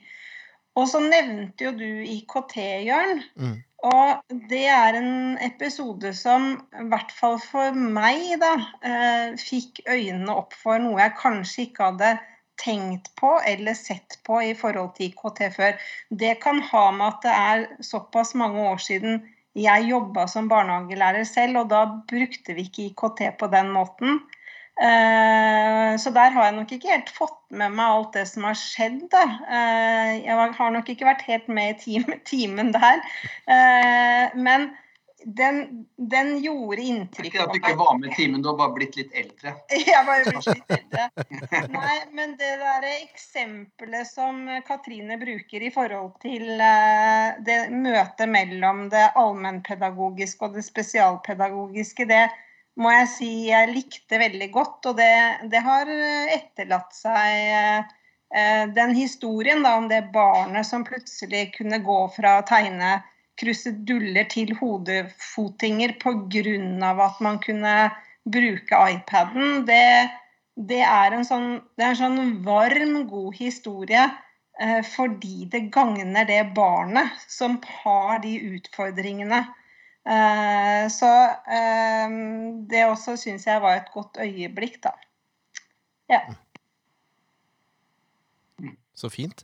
[0.73, 3.21] Og så nevnte jo du IKT, Jørn.
[3.37, 3.59] Mm.
[3.93, 8.55] Og det er en episode som i hvert fall for meg da,
[8.89, 12.15] eh, fikk øynene opp for noe jeg kanskje ikke hadde
[12.63, 15.77] tenkt på eller sett på i forhold til IKT før.
[16.09, 19.27] Det kan ha med at det er såpass mange år siden
[19.59, 24.23] jeg jobba som barnehagelærer selv, og da brukte vi ikke IKT på den måten.
[24.81, 28.57] Eh, så der har jeg nok ikke helt fått med meg alt det som har
[28.57, 29.05] skjedd.
[29.13, 33.03] Eh, jeg har nok ikke vært helt med i timen der.
[33.45, 34.71] Eh, men
[35.25, 38.75] den, den, gjorde inntrykk Ikke at du ikke var med i timen, du har bare
[38.77, 39.55] blitt litt eldre?
[39.71, 41.69] Jeg har bare blitt litt eldre.
[41.75, 48.87] Nei, men det der eksempelet som Katrine bruker i forhold til eh, det møtet mellom
[48.93, 52.27] det allmennpedagogiske og det spesialpedagogiske, det
[52.81, 54.91] må jeg si jeg likte veldig godt.
[54.91, 55.13] Og det,
[55.53, 55.91] det har
[56.35, 62.47] etterlatt seg eh, den historien da, om det barnet som plutselig kunne gå fra å
[62.49, 63.01] tegne
[63.43, 66.91] kruseduller til hodefotinger pga.
[67.07, 67.77] at man kunne
[68.25, 70.11] bruke iPaden, det,
[70.55, 74.05] det, er en sånn, det er en sånn varm, god historie
[74.61, 79.43] eh, fordi det gagner det barnet som har de utfordringene.
[80.03, 81.11] Eh, så
[81.59, 82.15] eh,
[82.71, 84.95] det også syns jeg var et godt øyeblikk, da.
[86.11, 86.23] Ja.
[88.95, 89.43] Så fint.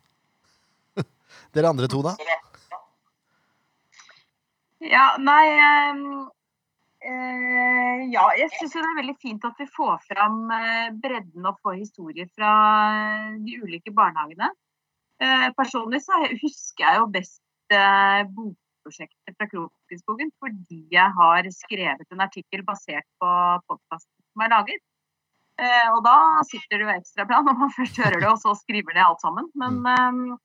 [1.55, 2.15] Dere andre to, da?
[4.79, 5.47] Ja, nei
[5.91, 6.03] um,
[7.03, 11.59] uh, Ja, jeg syns det er veldig fint at vi får fram uh, bredden og
[11.65, 12.53] får historier fra
[13.43, 14.53] de ulike barnehagene.
[15.19, 22.23] Uh, personlig så husker jeg jo best bokprosjektet fra Krokenskogen fordi jeg har skrevet en
[22.25, 23.33] artikkel basert på
[23.69, 24.81] podkasten som er laget.
[25.93, 26.15] og da
[26.49, 29.21] sitter det jo ekstra bra når man først hører det, og så skriver det alt
[29.21, 29.51] sammen.
[29.59, 30.39] Men um,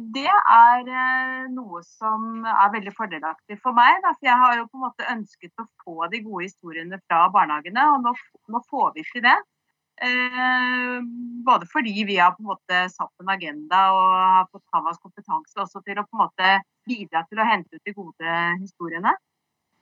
[0.00, 4.00] det er eh, noe som er veldig fordelaktig for meg.
[4.02, 7.24] Da, for jeg har jo på en måte ønsket å få de gode historiene fra
[7.34, 8.14] barnehagene, og nå,
[8.50, 9.36] nå får vi til det.
[10.02, 10.96] Eh,
[11.46, 15.60] både fordi vi har på en måte satt en agenda og har fått Havas kompetanse
[15.62, 16.50] også til å på en måte
[16.88, 19.14] bidra til å hente ut de gode historiene.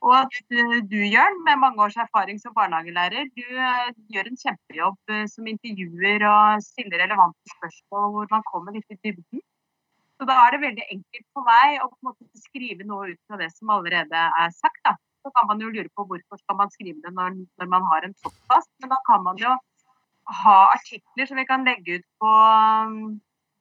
[0.03, 4.41] Og at eh, du, Jørn, med mange års erfaring som barnehagelærer, du uh, gjør en
[4.45, 9.41] kjempejobb som intervjuer og stiller relevante spørsmål hvor man kommer litt i dybden.
[10.21, 13.21] Så da er det veldig enkelt for meg å på en måte skrive noe ut
[13.27, 14.81] fra det som allerede er sagt.
[14.87, 14.95] Da.
[15.23, 18.07] Så kan man jo lure på hvorfor skal man skrive det når, når man har
[18.07, 18.71] en podkast.
[18.83, 19.57] Men da kan man jo
[20.43, 23.19] ha artikler som vi kan legge ut på um,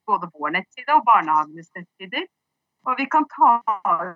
[0.10, 2.28] både vår nettside og barnehagenes nettsider.
[2.90, 3.50] Og vi kan ta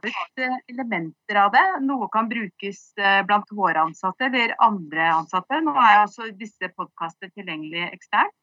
[0.02, 1.66] ut eh, elementer av det.
[1.86, 5.60] Noe kan brukes eh, blant våre ansatte eller andre ansatte.
[5.62, 8.34] Nå er også disse podkastene tilgjengelig eksternt.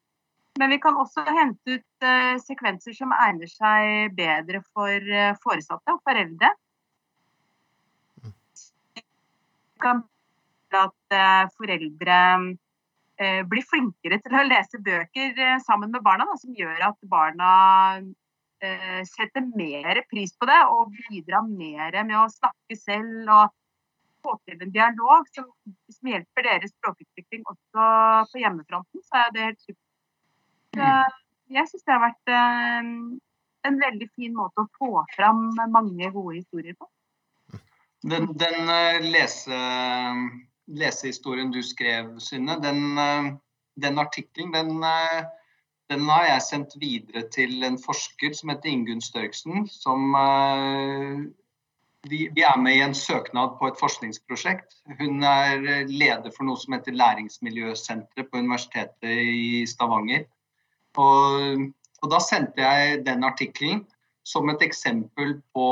[0.61, 5.95] Men vi kan også hente ut uh, sekvenser som egner seg bedre for uh, foresatte
[5.95, 6.51] og foreldre.
[8.93, 9.05] Vi
[9.83, 10.03] kan
[10.73, 12.19] at uh, foreldre
[13.47, 17.51] blir flinkere til å lese bøker sammen med barna, da, som gjør at barna
[19.07, 23.53] setter mer pris på det og bidrar mer med å snakke selv og
[24.27, 25.47] få til en dialog som,
[25.93, 27.87] som hjelper deres språkutvikling også
[28.33, 29.05] på hjemmefronten.
[29.07, 29.92] Så er det helt supert
[30.77, 32.89] jeg syns det har vært eh,
[33.69, 36.89] en veldig fin måte å få fram mange gode historier på.
[38.03, 39.59] Den, den eh, lese,
[40.73, 43.31] lesehistorien du skrev, Synne, den, eh,
[43.85, 44.83] den artikkelen, den,
[45.93, 50.11] den, har jeg sendt videre til en forsker som heter Ingunn Størksen, som
[52.09, 54.81] vi, vi, er med i en søknad på et forskningsprosjekt.
[54.99, 60.27] Hun er leder for noe som heter Læringsmiljøsenteret på Universitetet i Stavanger.
[61.01, 61.69] Og,
[62.03, 63.85] og da sendte jeg den artikkelen
[64.27, 65.69] som et eksempel på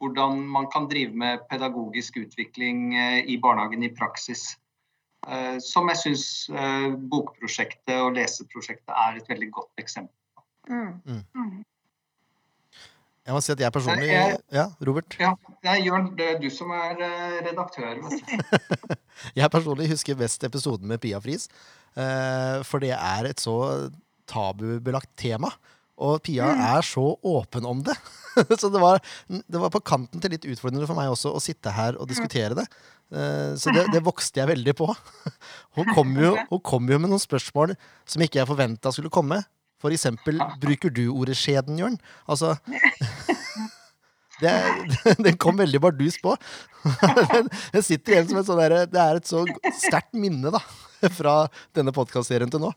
[0.00, 4.56] hvordan man kan drive med pedagogisk utvikling eh, i barnehagen i praksis.
[5.28, 10.44] Eh, som jeg syns eh, bokprosjektet og leseprosjektet er et veldig godt eksempel på.
[10.68, 10.92] Mm.
[11.06, 11.24] Mm.
[11.34, 11.64] mm.
[13.26, 15.16] Jeg må si at jeg personlig jeg, Ja, Robert?
[15.18, 15.32] Ja,
[15.66, 16.92] er Jørn, det er du som er
[17.42, 17.98] redaktør.
[19.40, 21.48] jeg personlig husker best episoden med Pia Friis.
[22.70, 23.56] For det er et så
[24.28, 25.52] tabubelagt tema.
[25.96, 26.62] Og Pia mm.
[26.76, 27.94] er så åpen om det.
[28.60, 31.72] så det var, det var, på kanten til litt utfordrende for meg også å sitte
[31.72, 32.66] her og diskutere det.
[33.08, 34.90] Uh, så det, det, vokste jeg veldig på.
[35.78, 39.40] hun kom, jo, hun kom jo med noen spørsmål som ikke jeg forventa skulle komme.
[39.80, 41.98] For eksempel, bruker du ordet skjeden, Jørn?
[42.28, 42.54] Altså
[44.42, 44.52] det,
[45.20, 46.36] Den kom veldig bardus på.
[46.84, 49.44] Den sitter igjen som et der, Det er et så
[49.80, 50.60] sterkt minne da,
[51.12, 51.42] fra
[51.76, 52.72] denne podkastserien til nå.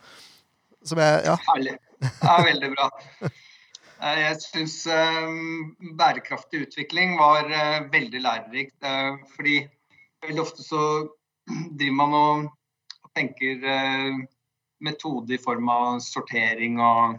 [0.86, 1.36] Som jeg Ja.
[1.50, 1.78] Herlig.
[2.00, 2.89] Det er veldig bra.
[4.00, 8.78] Eh, jeg syns um, bærekraftig utvikling var uh, veldig lærerikt.
[9.36, 9.58] Fordi
[10.24, 10.84] veldig ofte så
[11.80, 12.50] driver man og,
[13.18, 13.63] tenker
[14.86, 17.18] metode i form av sortering og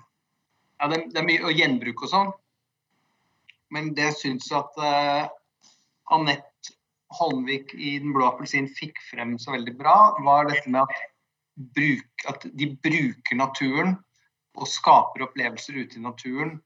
[0.78, 2.30] ja, det, er mye og gjenbruk og sånn.
[3.74, 5.34] Men det syns jeg at
[6.14, 6.72] Anette
[7.18, 11.09] Holmvik i Den blå appelsin fikk frem så veldig bra, var dette med at,
[11.76, 13.96] bruk, at de bruker naturen
[14.58, 16.58] og skaper opplevelser ute i naturen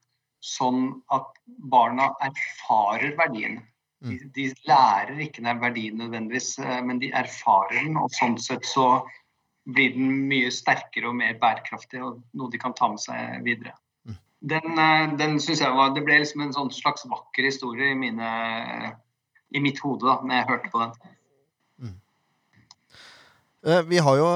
[0.45, 1.31] sånn at
[1.71, 3.59] barna erfarer verdien.
[4.05, 4.31] De, mm.
[4.35, 7.97] de lærer ikke den verdien nødvendigvis, eh, men de erfarer den.
[7.97, 9.05] Og sånn sett så
[9.65, 13.73] blir den mye sterkere og mer bærekraftig, og noe de kan ta med seg videre.
[14.05, 14.19] Mm.
[14.53, 17.97] Den, eh, den synes jeg var, Det ble liksom en sånn slags vakker historie i,
[17.97, 18.29] mine,
[19.49, 21.15] i mitt hode da når jeg hørte på den.
[21.81, 21.95] Mm.
[23.65, 24.29] Eh, vi har jo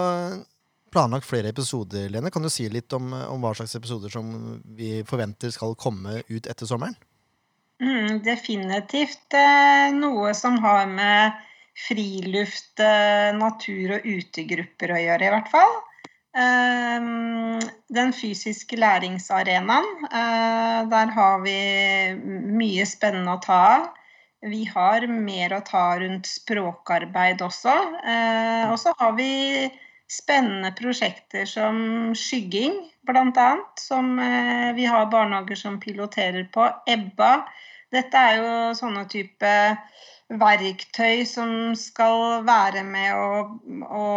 [0.92, 2.32] planlagt flere episoder, Lene.
[2.32, 6.50] Kan du si litt om, om hva slags episoder som vi forventer skal komme ut
[6.50, 6.98] etter sommeren?
[7.80, 11.38] Mm, definitivt eh, noe som har med
[11.88, 15.78] friluft, eh, natur og utegrupper å gjøre, i hvert fall.
[16.36, 17.08] Eh,
[18.00, 19.88] den fysiske læringsarenaen,
[20.92, 21.56] der har vi
[22.60, 23.88] mye spennende å ta av.
[24.40, 27.74] Vi har mer å ta rundt språkarbeid også.
[28.72, 29.32] Og så har vi
[30.10, 31.82] spennende prosjekter som
[32.18, 32.76] skygging,
[33.08, 33.50] bl.a.
[33.80, 34.16] Som
[34.76, 36.66] vi har barnehager som piloterer på.
[36.90, 37.34] Ebba.
[37.94, 39.54] Dette er jo sånne type
[40.30, 43.30] verktøy som skal være med å,
[43.90, 44.08] å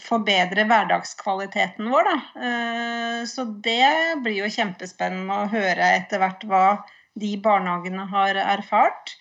[0.00, 2.08] forbedre hverdagskvaliteten vår.
[2.08, 2.16] Da.
[2.48, 6.66] Eh, så det blir jo kjempespennende å høre etter hvert hva
[7.14, 9.14] de barnehagene har erfart.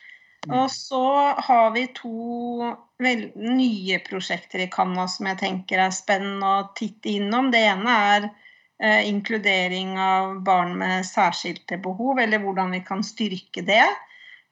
[0.47, 0.57] Mm.
[0.57, 1.05] Og så
[1.37, 7.51] har vi to nye prosjekter i Canva som jeg tenker er spennende å titte innom.
[7.53, 8.29] Det ene er
[8.81, 13.85] eh, inkludering av barn med særskilte behov, eller hvordan vi kan styrke det.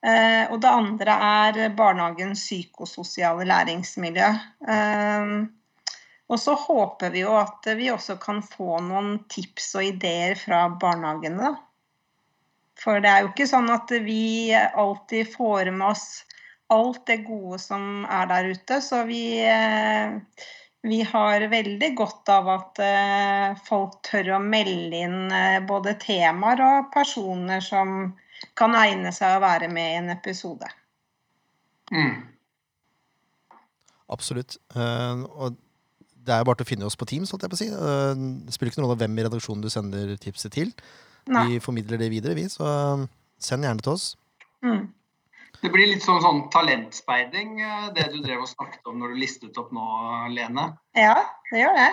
[0.05, 4.29] Eh, og det andre er barnehagens psykososiale læringsmiljø.
[4.75, 5.33] Eh,
[6.29, 10.67] og så håper vi jo at vi også kan få noen tips og ideer fra
[10.69, 11.55] barnehagene.
[12.79, 16.07] For det er jo ikke sånn at vi alltid får med oss
[16.71, 18.79] alt det gode som er der ute.
[18.85, 20.15] Så vi, eh,
[20.87, 22.81] vi har veldig godt av at
[23.67, 28.13] folk tør å melde inn både temaer og personer som
[28.55, 30.69] kan egne seg å være med i en episode.
[31.91, 32.29] Mm.
[34.09, 34.57] Absolutt.
[34.75, 35.57] Uh, og
[36.25, 37.31] det er jo bare til å finne oss på Teams.
[37.31, 37.69] holdt jeg på å si.
[37.69, 40.73] Uh, det spiller ikke noen rolle hvem i redaksjonen du sender tipset til.
[41.29, 41.45] Nei.
[41.53, 42.47] Vi formidler det videre, vi.
[42.51, 43.05] Så uh,
[43.41, 44.07] send gjerne til oss.
[44.65, 44.89] Mm.
[45.59, 47.57] Det blir litt sånn, sånn talentspeiding,
[47.95, 49.87] det du drev og snakket om når du listet opp nå,
[50.31, 50.69] Lene.
[50.95, 51.17] Ja,
[51.49, 51.89] det gjør det.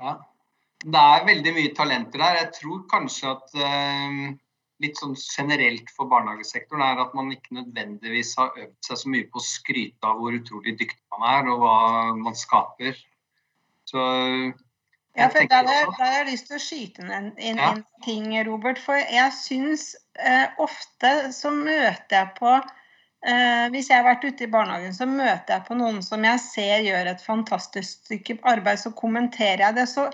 [0.00, 0.14] Ja.
[0.82, 2.38] Det er veldig mye talenter der.
[2.40, 3.52] Jeg tror kanskje at
[4.82, 9.28] litt sånn generelt for barnehagesektoren er at man ikke nødvendigvis har øvd seg så mye
[9.30, 11.76] på å skryte av hvor utrolig dyktig man er, og hva
[12.18, 12.98] man skaper.
[13.88, 14.02] Så
[15.14, 17.72] ja, for der, der, har jeg lyst til å skyte inn en, en, ja.
[18.04, 18.80] ting, Robert.
[18.80, 24.46] For jeg syns eh, ofte så møter jeg på eh, Hvis jeg har vært ute
[24.46, 28.80] i barnehagen, så møter jeg på noen som jeg ser gjør et fantastisk stykke arbeid,
[28.80, 29.88] så kommenterer jeg det.
[29.92, 30.08] så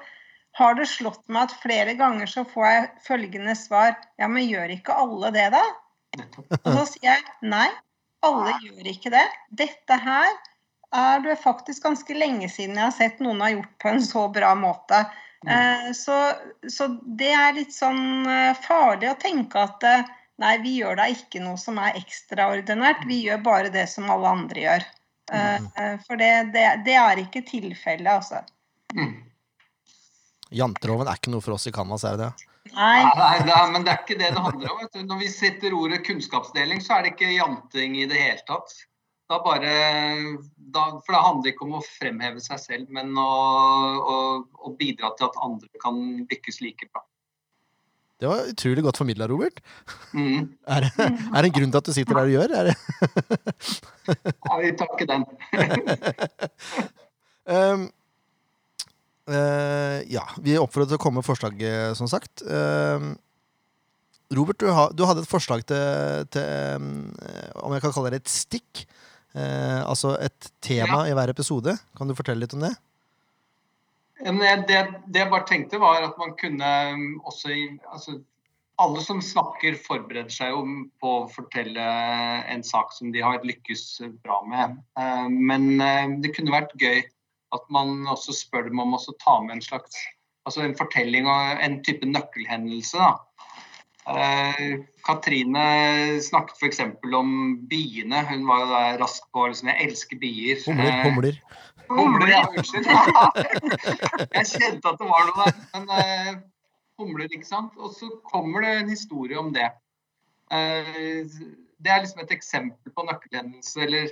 [0.59, 4.75] har det slått meg at flere ganger så får jeg følgende svar Ja, men gjør
[4.75, 5.63] ikke alle det, da?
[6.65, 7.69] Og så sier jeg nei,
[8.27, 9.27] alle gjør ikke det.
[9.61, 10.33] Dette her
[10.95, 14.27] er det faktisk ganske lenge siden jeg har sett noen har gjort på en så
[14.33, 15.03] bra måte.
[15.47, 15.51] Mm.
[15.55, 16.17] Eh, så,
[16.69, 21.09] så, det er litt sånn eh, farlig å tenke at eh, Nei, vi gjør da
[21.11, 23.01] ikke noe som er ekstraordinært.
[23.11, 24.85] Vi gjør bare det som alle andre gjør.
[25.35, 28.45] Eh, eh, For det, det, det er ikke tilfellet, altså.
[28.95, 29.17] Mm.
[30.55, 32.49] Janteloven er ikke noe for oss i Canvas, er det det?
[32.77, 33.03] Nei.
[33.03, 34.87] Nei, nei, men det er ikke det det handler om.
[35.11, 38.75] Når vi setter ordet kunnskapsdeling, så er det ikke janting i det hele tatt.
[39.29, 39.73] Da bare,
[40.57, 43.29] da, for det handler ikke om å fremheve seg selv, men å,
[44.01, 44.17] å,
[44.65, 45.99] å bidra til at andre kan
[46.31, 47.05] lykkes like bra.
[48.19, 49.61] Det var utrolig godt formidla, Robert.
[50.17, 50.49] Mm.
[50.75, 52.57] Er det, er det en grunn til at du sitter der du gjør?
[52.61, 52.77] Er det?
[54.49, 55.29] Ja, vi takker den.
[57.49, 57.87] Um,
[59.33, 62.43] uh, ja, vi oppfordrer til å komme med forslag, eh, som sagt.
[62.45, 63.15] Um,
[64.37, 66.91] Robert, du, ha, du hadde et forslag til, til um,
[67.65, 68.83] om jeg kan kalle det et stikk.
[69.39, 71.77] Eh, altså et tema i hver episode.
[71.99, 72.75] Kan du fortelle litt om det?
[74.19, 77.53] Det, det jeg bare tenkte var at man kunne um, også
[77.87, 78.17] altså,
[78.83, 80.65] Alle som snakker, forbereder seg jo
[81.03, 81.87] på å fortelle
[82.51, 83.85] en sak som de har lykkes
[84.25, 84.77] bra med.
[84.99, 87.03] Eh, Men eh, det kunne vært gøy
[87.55, 89.97] at man også spør dem om å ta med en slags
[90.49, 92.99] altså en fortelling og en type nøkkelhendelse.
[92.99, 93.28] da.
[94.09, 96.81] Eh, Katrine snakket f.eks.
[97.15, 97.33] om
[97.69, 98.23] biene.
[98.31, 100.63] Hun var jo der rask på liksom, Jeg elsker bier.
[100.67, 101.41] Humler, Eh, humler.
[101.89, 102.45] Humler, ja.
[102.49, 102.87] Unnskyld.
[104.39, 105.59] Jeg kjente at det var noe der.
[105.75, 106.31] Men eh,
[107.01, 107.77] humler, ikke sant.
[107.77, 109.69] Og så kommer det en historie om det.
[110.49, 113.85] Det er liksom et eksempel på nøkkelhendelse.
[113.85, 114.09] Eller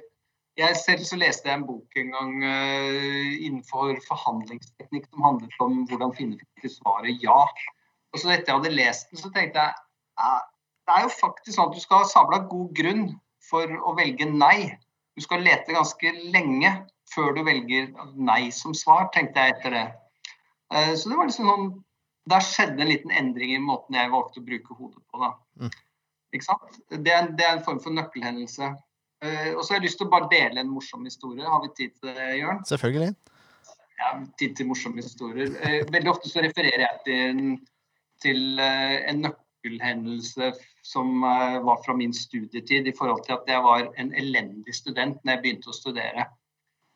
[0.56, 6.14] jeg selv så leste jeg en bok en gang innenfor forhandlingsteknikk som handlet om hvordan
[6.16, 7.40] finne svaret ja.
[8.12, 9.85] Og så etter jeg hadde lest den, så tenkte jeg
[10.16, 13.06] det er jo faktisk sånn at du skal ha sabla god grunn
[13.50, 14.76] for å velge nei.
[15.16, 16.70] Du skal lete ganske lenge
[17.14, 19.84] før du velger nei som svar, tenkte jeg etter det.
[20.72, 21.68] Eh, Så det var liksom sånn
[22.28, 25.20] Der skjedde en liten endring i måten jeg valgte å bruke hodet på.
[25.22, 25.28] da.
[25.62, 25.70] Mm.
[26.34, 26.80] Ikke sant?
[26.90, 28.72] Det er, det er en form for nøkkelhendelse.
[29.22, 31.46] Eh, Og så har jeg lyst til å bare dele en morsom historie.
[31.46, 32.64] Har vi tid til det, Jørn?
[32.66, 33.12] Selvfølgelig.
[34.00, 35.54] Ja, tid til morsomme historier.
[35.62, 37.66] Eh, Veldig ofte så refererer jeg til, en-
[38.20, 39.32] til en en
[39.66, 40.52] nøkkelhendelse
[40.82, 45.18] som eh, var fra min studietid i forhold til at jeg var en elendig student
[45.24, 46.26] når jeg begynte å studere.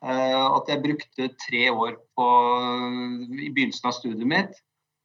[0.03, 2.27] Eh, At jeg brukte tre år på,
[3.37, 4.55] i begynnelsen av studiet mitt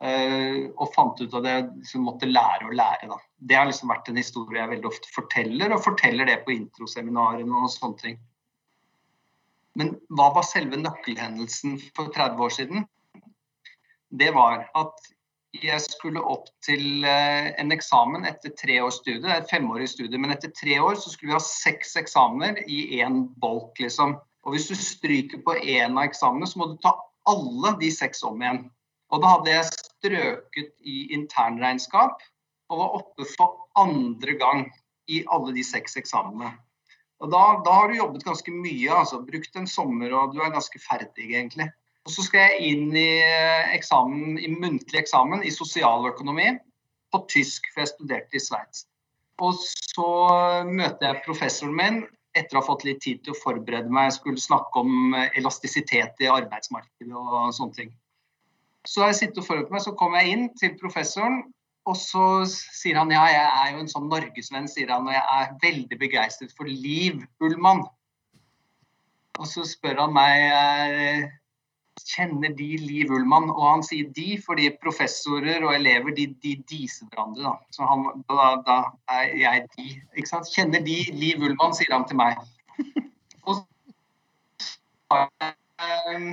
[0.03, 3.11] eh, og fant ut at jeg liksom måtte lære å lære.
[3.11, 3.19] Da.
[3.39, 7.63] Det har liksom vært en historie jeg veldig ofte forteller, og forteller det på introseminarene
[7.63, 8.19] og sånne ting.
[9.77, 12.87] Men hva var selve nøkkelhendelsen for 30 år siden?
[14.09, 15.16] Det var at
[15.65, 19.23] jeg skulle opp til eh, en eksamen etter tre års studie.
[19.25, 22.63] Det er et femårig studie, men etter tre år så skulle vi ha seks eksamener
[22.67, 24.17] i én bolk, liksom.
[24.47, 26.95] Og hvis du stryker på én av eksamene, så må du ta
[27.27, 28.67] alle de seks om igjen.
[29.15, 32.23] Og da hadde jeg strøket i internregnskap
[32.71, 34.67] og var oppe for andre gang
[35.11, 36.53] i alle de seks eksamene.
[37.23, 40.53] Og da, da har du jobbet ganske mye, altså brukt en sommer og du er
[40.53, 41.71] ganske ferdig egentlig.
[42.07, 46.53] Og så skal jeg inn i eh, eksamen, i muntlig eksamen i sosialøkonomi
[47.11, 48.85] på tysk, for jeg studerte i Sveits.
[49.43, 50.11] Og så
[50.69, 52.05] møter jeg professoren min
[52.37, 54.11] etter å ha fått litt tid til å forberede meg.
[54.11, 57.93] Jeg skulle snakke om eh, elastisitet i arbeidsmarkedet og sånne ting.
[58.87, 61.41] Så har jeg sittet og forberedt meg, så kommer jeg inn til professoren,
[61.87, 65.25] og så sier han ja, jeg er jo en sånn norgesvenn, sier han, og jeg
[65.41, 67.83] er veldig begeistret for Liv Ullmann.
[69.37, 71.27] Og så spør han meg eh,
[72.07, 77.09] kjenner de Liv Ullmann, og han sier de fordi professorer og elever de, de diser
[77.11, 77.43] hverandre.
[77.51, 77.55] Da.
[77.75, 78.77] Så han, da, da
[79.19, 79.89] er jeg de.
[80.15, 80.51] Ikke sant?
[80.55, 82.39] Kjenner de Liv Ullmann, sier han til meg.
[83.47, 85.23] Og så
[86.13, 86.31] um,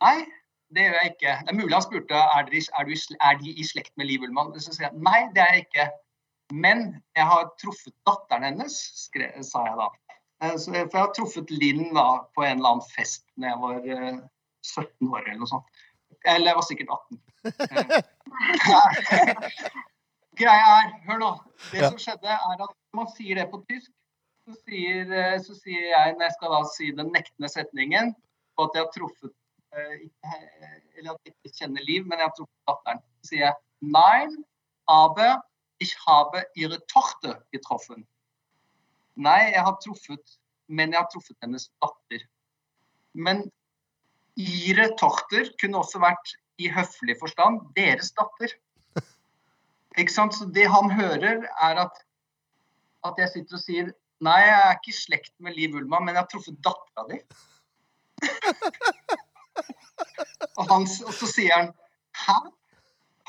[0.00, 0.16] Nei,
[0.72, 1.32] det gjør jeg ikke.
[1.40, 4.24] Det er mulig han spurte er, dere, er, du, er de i slekt med Liv
[4.24, 4.54] Ullmann.
[4.60, 5.90] Så sier jeg nei, det er jeg ikke.
[6.50, 9.90] Men jeg har truffet datteren hennes, skre, sa jeg da.
[10.40, 13.58] Eh, jeg, for jeg har truffet Linn da, på en eller annen fest da jeg
[13.60, 14.18] var eh,
[14.66, 15.68] 17 år eller noe sånt.
[16.28, 17.04] Eller jeg var sikkert 18.
[20.40, 21.30] Greia er, hør nå.
[21.70, 23.90] Det som skjedde, er at man sier det på tysk,
[24.46, 28.14] så sier, eh, så sier jeg, når jeg skal da si den nektende setningen,
[28.56, 29.34] på at jeg har truffet
[29.76, 29.98] eh,
[30.98, 34.32] Eller at jeg ikke kjenner Liv, men jeg har truffet datteren, så sier jeg Nein,
[34.88, 35.40] aber
[35.80, 38.06] ich habe ihre Tochter getroffen.
[39.20, 40.36] Nei, jeg har truffet
[40.70, 42.22] Men jeg har truffet hennes datter.
[43.12, 43.42] Men
[44.38, 48.52] Ire tochter kunne også vært i høflig forstand deres datter.
[49.98, 50.36] Ikke sant?
[50.36, 51.98] Så det han hører, er at,
[53.08, 53.90] at jeg sitter og sier
[54.20, 57.16] Nei, jeg er ikke i slekt med Liv Ullmann, men jeg har truffet dattera di.
[60.60, 61.70] og, og så sier han
[62.20, 62.36] Hæ?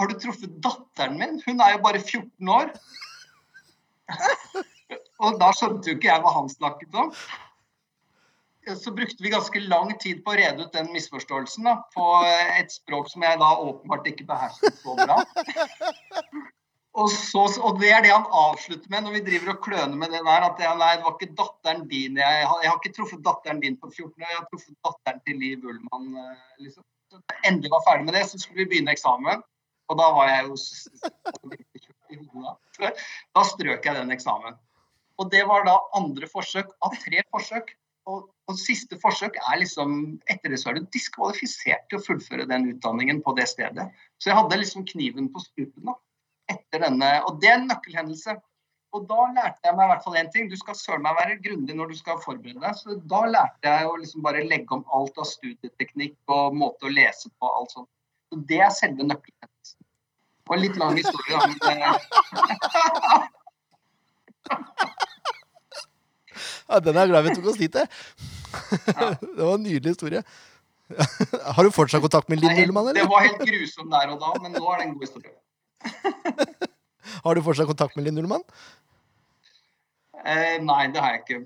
[0.01, 1.39] Har du truffet datteren min?
[1.45, 2.73] Hun er jo bare 14 år.
[5.21, 7.11] Og da skjønte jo ikke jeg hva han snakket om.
[8.77, 12.07] Så brukte vi ganske lang tid på å rede ut den misforståelsen da, på
[12.59, 15.17] et språk som jeg da åpenbart ikke behersket så bra.
[16.91, 20.11] Og, så, og, det er det han avslutter med når vi driver og kløner med
[20.11, 20.43] det der.
[20.43, 22.17] At det, nei, det var ikke datteren din.
[22.19, 25.39] Jeg, jeg, har ikke truffet datteren din på 14 år, jeg har truffet datteren til
[25.39, 26.09] Liv Ullmann.
[26.19, 26.83] Eh, liksom.
[27.11, 29.39] Så endelig var ferdig med det, så skulle vi begynne eksamen.
[29.91, 30.55] Og da var jeg jo
[33.35, 34.59] Da strøk jeg den eksamen.
[35.21, 37.75] Og det var da andre forsøk av tre forsøk.
[38.09, 39.91] Og, og, siste forsøk er liksom
[40.31, 43.85] Etter det så er du diskvalifisert til å fullføre den utdanningen på det stedet.
[44.17, 45.93] Så jeg hadde liksom kniven på strupen da,
[46.49, 47.11] etter denne.
[47.29, 48.33] Og det er en nøkkelhendelse.
[48.97, 50.49] Og da lærte jeg meg i hvert fall én ting.
[50.51, 52.73] Du skal søren meg være grundig når du skal forberede deg.
[52.79, 56.95] Så da lærte jeg å liksom bare legge om alt av studieteknikk og måte å
[56.95, 57.45] lese på.
[57.61, 57.91] alt sånt.
[58.31, 59.79] Så det er selve nøkkelhendelsen.
[60.49, 61.77] Og en litt lang historie om det.
[66.69, 67.85] Ja, den er jeg glad vi tok oss dit til.
[69.37, 70.23] Det var en nydelig historie.
[71.55, 73.01] Har du fortsatt kontakt med Linn Ullmann, eller?
[73.01, 75.35] Det var helt grusom der og da, men nå er det en god historie.
[77.25, 78.45] Har du fortsatt kontakt med Linn Ullmann?
[80.21, 81.39] Eh, nei, det har jeg ikke.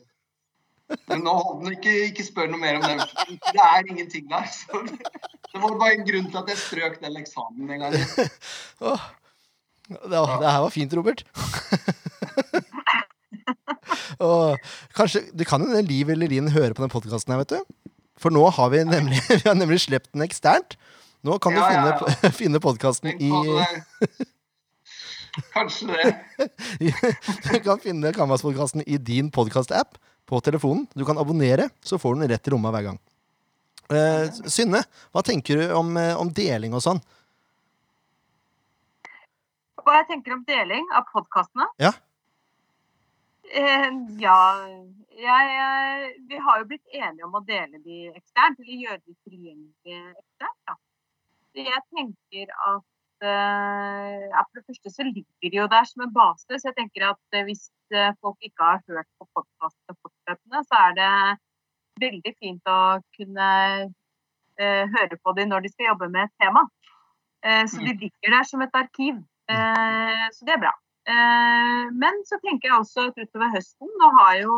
[1.09, 3.37] Men nå holder det ikke, ikke spør noe mer om det.
[3.47, 4.49] Det er ingenting der.
[4.51, 7.95] Så det var bare en grunn til at jeg strøk den eksamen en gang.
[8.83, 9.07] Oh,
[9.87, 11.23] det, det her var fint, Robert.
[14.24, 14.57] Og
[14.95, 17.59] kanskje, Det kan hende Liv eller Linn hører på den podkasten her, vet du.
[18.20, 20.78] For nå har vi nemlig, vi har nemlig sluppet den eksternt.
[21.26, 22.30] Nå kan ja, du finne, ja, ja.
[22.36, 23.30] finne podkasten i
[25.51, 26.16] Kanskje det.
[26.80, 30.88] du kan finne Canvas-podkasten i din podkast-app på telefonen.
[30.95, 32.99] Du kan abonnere, så får du den rett i rommet hver gang.
[33.91, 37.01] Uh, Synne, hva tenker du om, eh, om deling og sånn?
[39.86, 41.68] Hva jeg tenker om deling av podkastene?
[41.84, 41.91] Ja.
[43.53, 44.41] Eh, ja,
[45.09, 50.01] jeg, vi har jo blitt enige om å dele de eksternt, eller gjøre de tilgjengelige
[50.15, 50.61] eksternt.
[50.69, 50.75] Ja.
[51.55, 56.15] Jeg tenker at eh, ja, For det første så ligger de jo der som en
[56.15, 56.47] base.
[56.49, 57.67] Så jeg tenker at eh, hvis
[58.23, 61.11] folk ikke har hørt på podkastene fortløpende, så er det
[62.01, 62.79] veldig fint å
[63.15, 63.51] kunne
[64.55, 66.61] høre på dem når de skal jobbe med et tema.
[67.43, 67.97] så de mm.
[67.99, 69.17] ligger der som et arkiv.
[70.31, 70.71] så det er bra.
[71.05, 74.55] Eh, men så tenker jeg også at utover høsten Nå har jo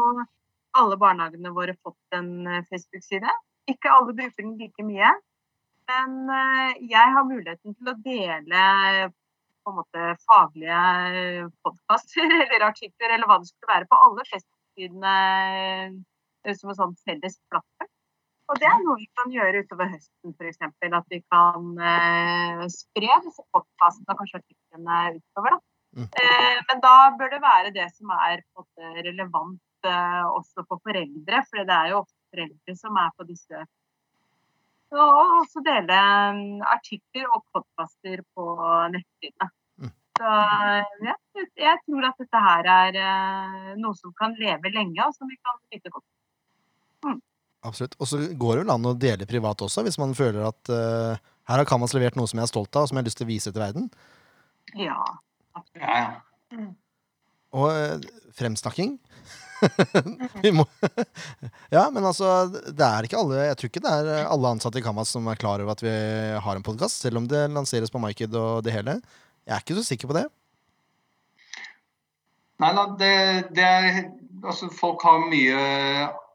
[0.80, 3.32] alle barnehagene våre fått en eh, Facebook-side.
[3.68, 5.12] Ikke alle bruker den like mye.
[5.92, 8.64] Men eh, jeg har muligheten til å dele
[9.64, 15.16] på en måte faglige podkaster eller artikler eller hva det skulle være, på alle Facebook-sidene
[16.56, 17.92] som en sånn felles plattform.
[18.48, 20.62] Og det er noe vi kan gjøre utover høsten, f.eks.
[20.64, 21.74] At vi kan
[22.72, 25.58] spre disse podkastene og kanskje artiklene utover.
[25.58, 25.77] da.
[25.96, 26.08] Mm.
[26.08, 28.44] Eh, men da bør det være det som er
[29.06, 33.64] relevant eh, også for foreldre, for det er jo ofte foreldre som er på disse.
[34.96, 36.02] Og også dele
[36.38, 38.46] mm, artikler og podkaster på
[38.94, 39.50] nettsidene.
[39.84, 39.94] Mm.
[40.20, 40.36] Så
[41.08, 41.16] ja,
[41.68, 45.40] jeg tror at dette her er eh, noe som kan leve lenge, og som vi
[45.40, 46.08] kan vite godt.
[47.06, 47.20] Mm.
[47.68, 47.98] Absolutt.
[48.00, 51.18] Og så går det vel an å dele privat også, hvis man føler at uh,
[51.50, 53.20] her har Kamas levert noe som jeg er stolt av, og som jeg har lyst
[53.20, 53.90] til å vise til verden.
[54.78, 55.02] Ja,
[55.80, 56.58] ja, ja.
[56.58, 56.72] Mm.
[57.58, 58.98] Og eh, fremsnakking.
[60.44, 60.66] Vi må
[61.76, 64.84] Ja, men altså, det er ikke alle Jeg tror ikke det er alle ansatte i
[64.86, 65.94] Kamas som er klar over at vi
[66.46, 69.00] har en podkast, selv om det lanseres på Marked og det hele.
[69.48, 70.28] Jeg er ikke så sikker på det.
[72.62, 73.12] Nei da, det,
[73.58, 74.00] det, er
[74.46, 75.58] Altså, folk har mye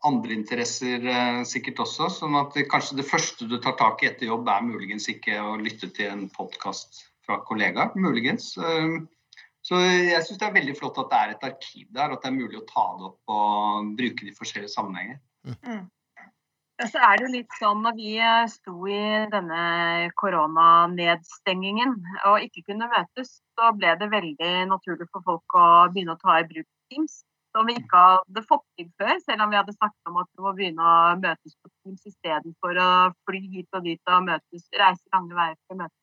[0.02, 2.08] andre interesser eh, sikkert også.
[2.10, 5.38] sånn at det, kanskje det første du tar tak i etter jobb, er muligens ikke
[5.38, 7.94] å lytte til en podkast fra kollegaer.
[7.98, 8.52] Muligens.
[8.58, 9.00] Eh,
[9.62, 12.30] så jeg syns det er veldig flott at det er et arkiv der, at det
[12.32, 15.20] er mulig å ta det opp og bruke det i forskjellige sammenhenger.
[15.66, 15.84] Mm.
[16.82, 19.62] så er det jo litt sånn når vi eh, sto i denne
[20.18, 21.94] koronanedstengingen
[22.30, 26.40] og ikke kunne møtes, så ble det veldig naturlig for folk å begynne å ta
[26.40, 27.22] i bruk Teams.
[27.52, 30.42] Som vi ikke hadde fått til før, selv om vi hadde snakket om at vi
[30.42, 32.92] må begynne å møtes på Teams istedenfor å
[33.28, 36.01] fly hit og dit og møtes, reise lange veier for å møtes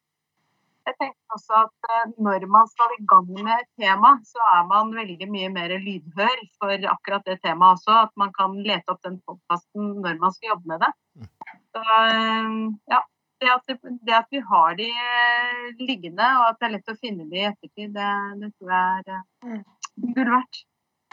[0.90, 4.66] jeg tenker også at eh, når man skal i gang med et tema, så er
[4.70, 7.96] man veldig mye mer lydhør for akkurat det temaet også.
[8.08, 10.92] At man kan lete opp den podkasten når man skal jobbe med det.
[11.76, 12.56] Så, eh,
[12.96, 13.04] ja,
[13.40, 13.76] det at,
[14.08, 17.44] det at, vi har de eh, liggende, og at det er lett å finne de
[17.44, 18.10] i ettertid, det,
[18.42, 19.62] det tror jeg er mm.
[20.16, 20.66] gull verdt.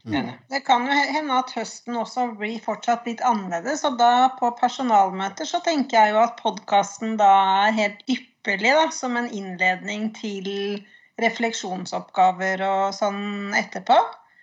[0.06, 0.28] Mm.
[0.50, 3.82] Det kan jo hende at høsten også blir fortsatt litt annerledes.
[3.88, 7.32] Og da på personalmøter så tenker jeg jo at podkasten da
[7.66, 10.84] er helt ypperlig ypperlig da, som en innledning til
[11.18, 13.96] refleksjonsoppgaver og sånn etterpå.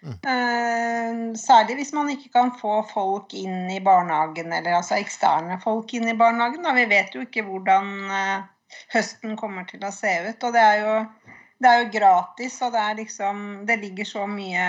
[0.03, 0.15] Mm.
[0.27, 5.93] Eh, særlig hvis man ikke kan få folk inn i barnehagen, eller altså eksterne folk
[5.93, 6.65] inn i barnehagen.
[6.65, 6.73] Da.
[6.75, 8.43] Vi vet jo ikke hvordan eh,
[8.91, 10.43] høsten kommer til å se ut.
[10.43, 10.97] Og det er jo,
[11.63, 14.67] det er jo gratis, og det, er liksom, det ligger så mye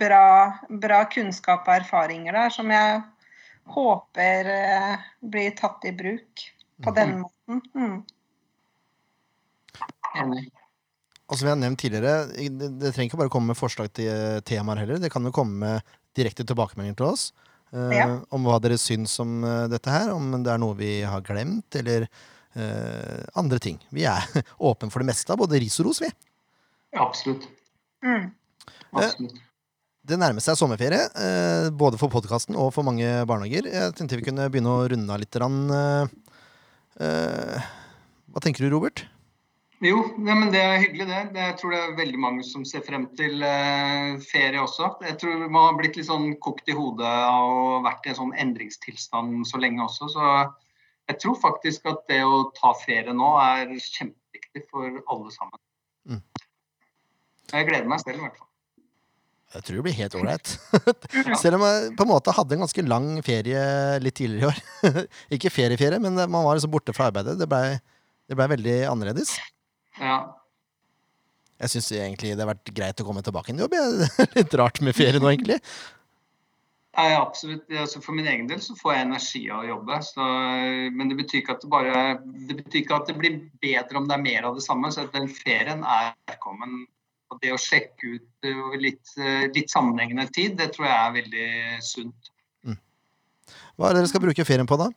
[0.00, 0.28] bra,
[0.68, 3.00] bra kunnskap og erfaringer der som jeg
[3.70, 6.50] håper eh, blir tatt i bruk
[6.84, 7.60] på den måten.
[7.74, 7.98] Mm.
[10.20, 10.46] Enig.
[11.30, 14.08] Og som jeg har nevnt tidligere, det, det trenger ikke bare komme med forslag til
[14.10, 14.98] eh, temaer heller.
[15.02, 17.28] Det kan jo komme med direkte tilbakemeldinger til oss
[17.70, 18.06] eh, Ja.
[18.34, 20.10] om hva dere syns om eh, dette her.
[20.10, 23.78] Om det er noe vi har glemt, eller eh, andre ting.
[23.94, 24.26] Vi er
[24.72, 26.10] åpne for det meste av både ris og ros, vi.
[26.98, 27.46] Absolutt.
[28.02, 28.32] Mm.
[28.90, 29.38] Absolutt.
[30.10, 33.70] Det nærmer seg sommerferie, eh, både for podkasten og for mange barnehager.
[33.70, 35.38] Jeg tenkte vi kunne begynne å runde av litt.
[37.00, 37.70] Eh,
[38.30, 39.04] hva tenker du, Robert?
[39.80, 41.20] Jo, ja, men det er hyggelig det.
[41.34, 41.44] det.
[41.46, 44.90] Jeg tror det er veldig mange som ser frem til eh, ferie også.
[45.06, 48.34] Jeg tror man har blitt litt sånn kokt i hodet og vært i en sånn
[48.44, 50.10] endringstilstand så lenge også.
[50.12, 50.26] Så
[51.08, 55.64] jeg tror faktisk at det å ta ferie nå er kjempeviktig for alle sammen.
[56.12, 56.22] Mm.
[57.54, 58.49] Jeg gleder meg selv i hvert fall.
[59.50, 60.50] Jeg tror det blir helt ålreit.
[61.42, 63.62] Selv om jeg på en måte hadde en ganske lang ferie
[64.02, 65.06] litt tidligere i år.
[65.36, 67.38] Ikke ferieferie, men man var liksom borte fra arbeidet.
[67.40, 67.78] Det blei
[68.30, 69.34] ble veldig annerledes.
[69.98, 70.20] Ja.
[71.60, 73.74] Jeg syns egentlig det har vært greit å komme tilbake i en jobb.
[74.38, 75.58] Litt rart med ferie nå, egentlig.
[76.98, 77.66] Nei, absolutt.
[77.70, 79.98] Altså, for min egen del så får jeg energi av å jobbe.
[80.06, 80.30] Så,
[80.94, 82.06] men det betyr, ikke at det, bare,
[82.48, 84.90] det betyr ikke at det blir bedre om det er mer av det samme.
[84.94, 86.84] Så den ferien er velkommen.
[87.30, 90.98] Og det å sjekke ut eh, over litt, eh, litt sammenhengende tid, det tror jeg
[90.98, 91.48] er veldig
[91.86, 92.30] sunt.
[93.80, 94.90] Hva er det dere skal bruke ferien på, da?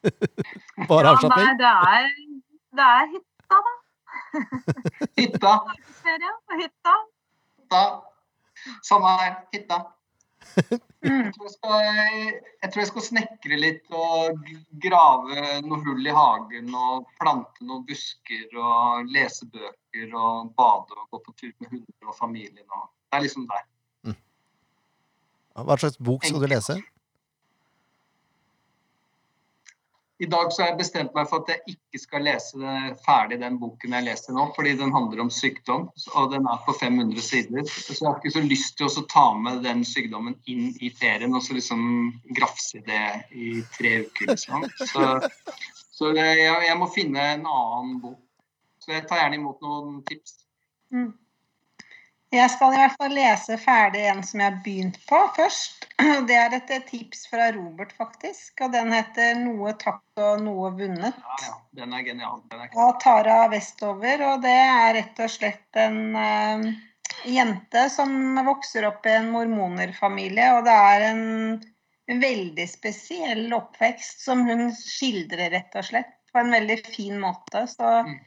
[0.90, 2.04] Bare Ja, nei, det er,
[2.78, 3.72] det er hytta, da.
[5.18, 5.54] Hytta!
[6.04, 6.94] Ferie på hytta.
[7.58, 7.82] hytta.
[8.86, 9.34] Samme her.
[9.52, 9.80] Hytta.
[11.00, 11.22] Mm.
[11.24, 11.84] Jeg tror jeg, skal,
[12.60, 14.50] jeg tror jeg skal snekre litt og
[14.84, 21.06] grave noe hull i hagen og plante noen busker og lese bøker og bade og
[21.08, 22.66] gå på tur med hunder og familien.
[22.68, 22.88] Og.
[23.08, 23.64] Det er liksom der.
[25.60, 26.76] Hva slags bok skal du lese?
[30.20, 32.72] I dag så har jeg bestemt meg for at jeg ikke skal lese
[33.06, 36.74] ferdig den boken jeg leser nå, fordi den handler om sykdom, og den er på
[36.76, 37.64] 500 sider.
[37.64, 41.32] Så jeg har ikke så lyst til å ta med den sykdommen inn i ferien
[41.32, 41.86] og så liksom
[42.36, 44.68] grafse det i tre uker, liksom.
[44.92, 45.06] Så,
[45.96, 48.20] så jeg, jeg må finne en annen bok.
[48.84, 50.36] Så jeg tar gjerne imot noen tips.
[50.92, 51.14] Mm.
[52.30, 55.88] Jeg skal i hvert fall lese ferdig en som jeg har begynt på først.
[56.28, 58.60] Det er et tips fra Robert, faktisk.
[58.62, 61.18] Og den heter 'Noe tapt og noe vunnet'.
[61.18, 62.38] Ja, ja, den er genial.
[62.52, 64.22] Den er Av Tara Westover.
[64.28, 66.70] Og det er rett og slett en uh,
[67.26, 68.14] jente som
[68.46, 70.46] vokser opp i en mormonerfamilie.
[70.54, 76.14] Og det er en veldig spesiell oppvekst som hun skildrer, rett og slett.
[76.30, 77.66] På en veldig fin måte.
[77.66, 78.18] Så Mm.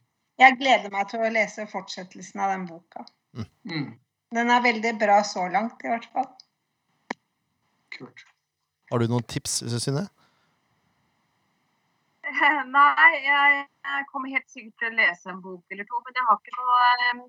[0.43, 3.07] jeg gleder meg til å lese fortsettelsen av den boka.
[3.37, 3.89] Mm,
[4.33, 6.29] Den er veldig bra så langt, i hvert fall.
[7.93, 8.25] kult.
[8.91, 10.07] Har du noen tips, Synne?
[12.23, 13.65] Nei, jeg,
[14.09, 16.77] kommer helt sikkert til å lese en bok eller to, men jeg har ikke noe,
[16.93, 17.23] eh,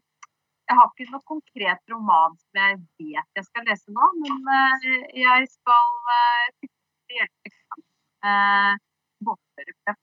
[0.71, 4.11] jeg har ikke noe konkret roman som jeg vet jeg skal lese nå.
[4.23, 6.69] Men eh, jeg skal uh,
[7.13, 7.53] hjelpe
[8.25, 8.73] uh,
[9.27, 9.99] båtførerprøve.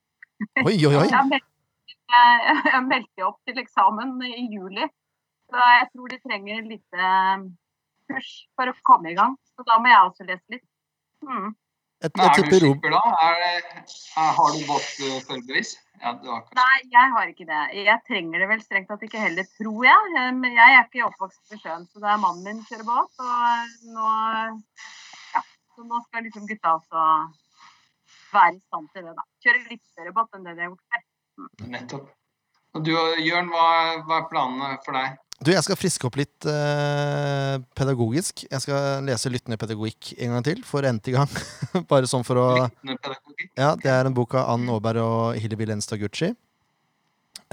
[0.65, 1.07] Oi, oi, oi!
[2.11, 4.83] Jeg meldte opp til eksamen i juli,
[5.51, 7.09] så jeg tror de trenger et lite
[8.11, 9.35] push for å komme i gang.
[9.55, 10.67] Så da må jeg også lese litt.
[11.27, 11.51] Mm.
[12.01, 13.01] Et, et, er du skipper da?
[13.21, 15.75] Er, er, har du båtførerbevis?
[16.01, 16.47] Ja, du har.
[16.57, 17.59] Nei, jeg har ikke det.
[17.77, 20.07] Jeg trenger det vel strengt tatt ikke heller, tror jeg.
[20.17, 23.21] Eh, Men jeg er ikke oppvokst ved sjøen, så det er mannen min kjører båt.
[23.21, 24.15] Og eh, nå,
[25.35, 25.43] ja,
[25.75, 27.05] så nå skal liksom gutta også
[28.31, 29.27] være i stand til det, da.
[29.45, 31.05] Kjøre litt større båt enn det de har gjort før.
[31.75, 32.09] Nettopp.
[32.71, 33.67] Og du Jørn, hva,
[34.07, 35.20] hva er planene for deg?
[35.41, 38.43] Du, jeg skal friske opp litt eh, pedagogisk.
[38.45, 41.31] Jeg skal lese Lyttende pedagogikk en gang til, for n-te gang.
[41.89, 42.45] Bare sånn for å?
[43.57, 46.29] Ja, det er en bok av Ann Aaberg og Hillevi Lenstad-Gucci.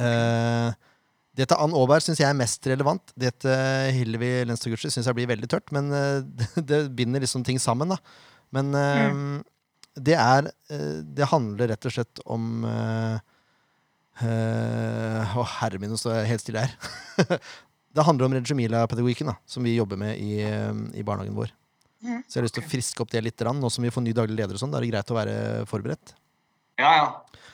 [0.05, 0.69] Eh,
[1.39, 3.15] det til Ann Aaberg syns jeg er mest relevant.
[3.17, 6.21] Det til Hillevi Lenstad-Gucci syns jeg blir veldig tørt, men eh,
[6.69, 7.99] det, binder liksom ting sammen, da.
[8.53, 9.17] Men eh,
[9.97, 12.67] det er eh, Det handler rett og slett om
[14.19, 16.73] Å, herre min, nå står jeg helt stille her.
[17.99, 21.51] det handler om Regimila-pedagogikken, da, som vi jobber med i, eh, i barnehagen vår.
[22.05, 22.23] Mm.
[22.29, 23.37] Så jeg har lyst til å friske opp det litt.
[23.37, 23.61] grann.
[23.61, 25.67] Nå som vi får ny daglig leder, og sånn, da er det greit å være
[25.67, 26.15] forberedt.
[26.79, 27.07] Ja, ja.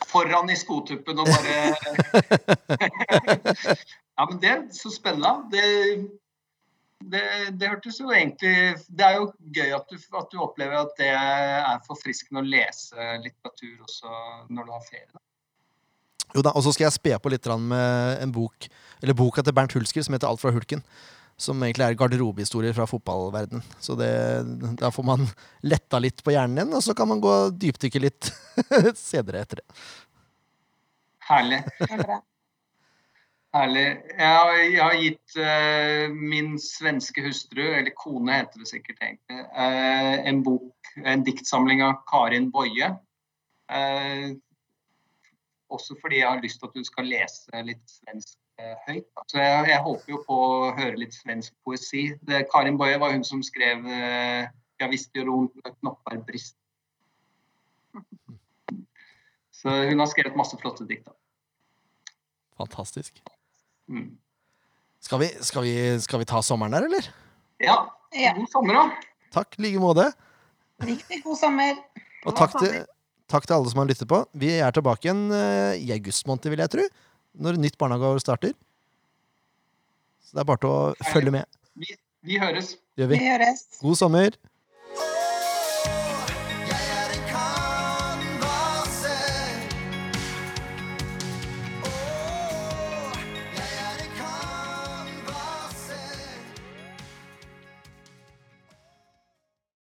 [0.05, 1.65] Foran i skotuppen og bare
[4.15, 5.49] Ja, men det er så spennende.
[5.49, 5.63] Det,
[7.01, 7.23] det,
[7.57, 11.09] det, hørtes jo egentlig Det er jo gøy at du, at du, opplever at det
[11.09, 14.09] er forfriskende å lese litteratur også
[14.53, 15.23] når du har ferie.
[16.33, 18.67] Jo da, og så skal jeg spe på litt med en bok,
[19.01, 20.83] eller boka til Bernt Hulsker som heter Alt fra hulken.
[21.37, 23.63] Som egentlig er garderobehistorier fra fotballverden.
[23.83, 24.07] Så det,
[24.79, 25.25] da får man
[25.67, 28.29] letta litt på hjernen igjen, og så kan man gå og dypdykke litt
[28.95, 29.83] senere etter det.
[31.25, 31.59] Herlig.
[33.55, 33.83] Herlig.
[34.19, 39.45] Jeg har, jeg har gitt uh, min svenske hustru, eller kone heter det sikkert egentlig,
[39.55, 42.93] uh, en bok, en diktsamling av Karin Boje.
[43.71, 44.35] Uh,
[45.75, 48.37] også fordi jeg har lyst til at hun skal lese litt svensk
[48.87, 49.07] høyt.
[49.27, 52.07] Så jeg, jeg, håper jo på å høre litt svensk poesi.
[52.25, 54.47] Det, Karin Boje var hun som skrev uh,
[54.79, 56.57] 'Jeg visste jo rundt knoppar brist'.
[59.55, 61.07] Så hun har skrevet masse flotte dikt.
[62.59, 63.21] Fantastisk.
[63.87, 64.17] Mm.
[64.99, 67.07] Skal, vi, skal, vi, skal, vi, ta sommeren der, eller?
[67.63, 67.77] Ja.
[68.35, 69.15] God sommer, da.
[69.35, 70.09] Takk i like måte.
[70.83, 71.79] Riktig god sommer.
[72.25, 72.85] Og takk til,
[73.31, 74.21] takk til, alle som har lyttet på.
[74.37, 76.87] Vi er tilbake igjen uh, i august måned, vil jeg tro.
[77.45, 78.55] Når nytt barnehageår starter.
[80.25, 81.49] Så det er bare til å følge med.
[81.79, 81.95] Vi,
[82.25, 82.75] vi høres.
[82.99, 83.19] Gjør vi.
[83.19, 83.65] vi høres.
[83.81, 84.37] God sommer.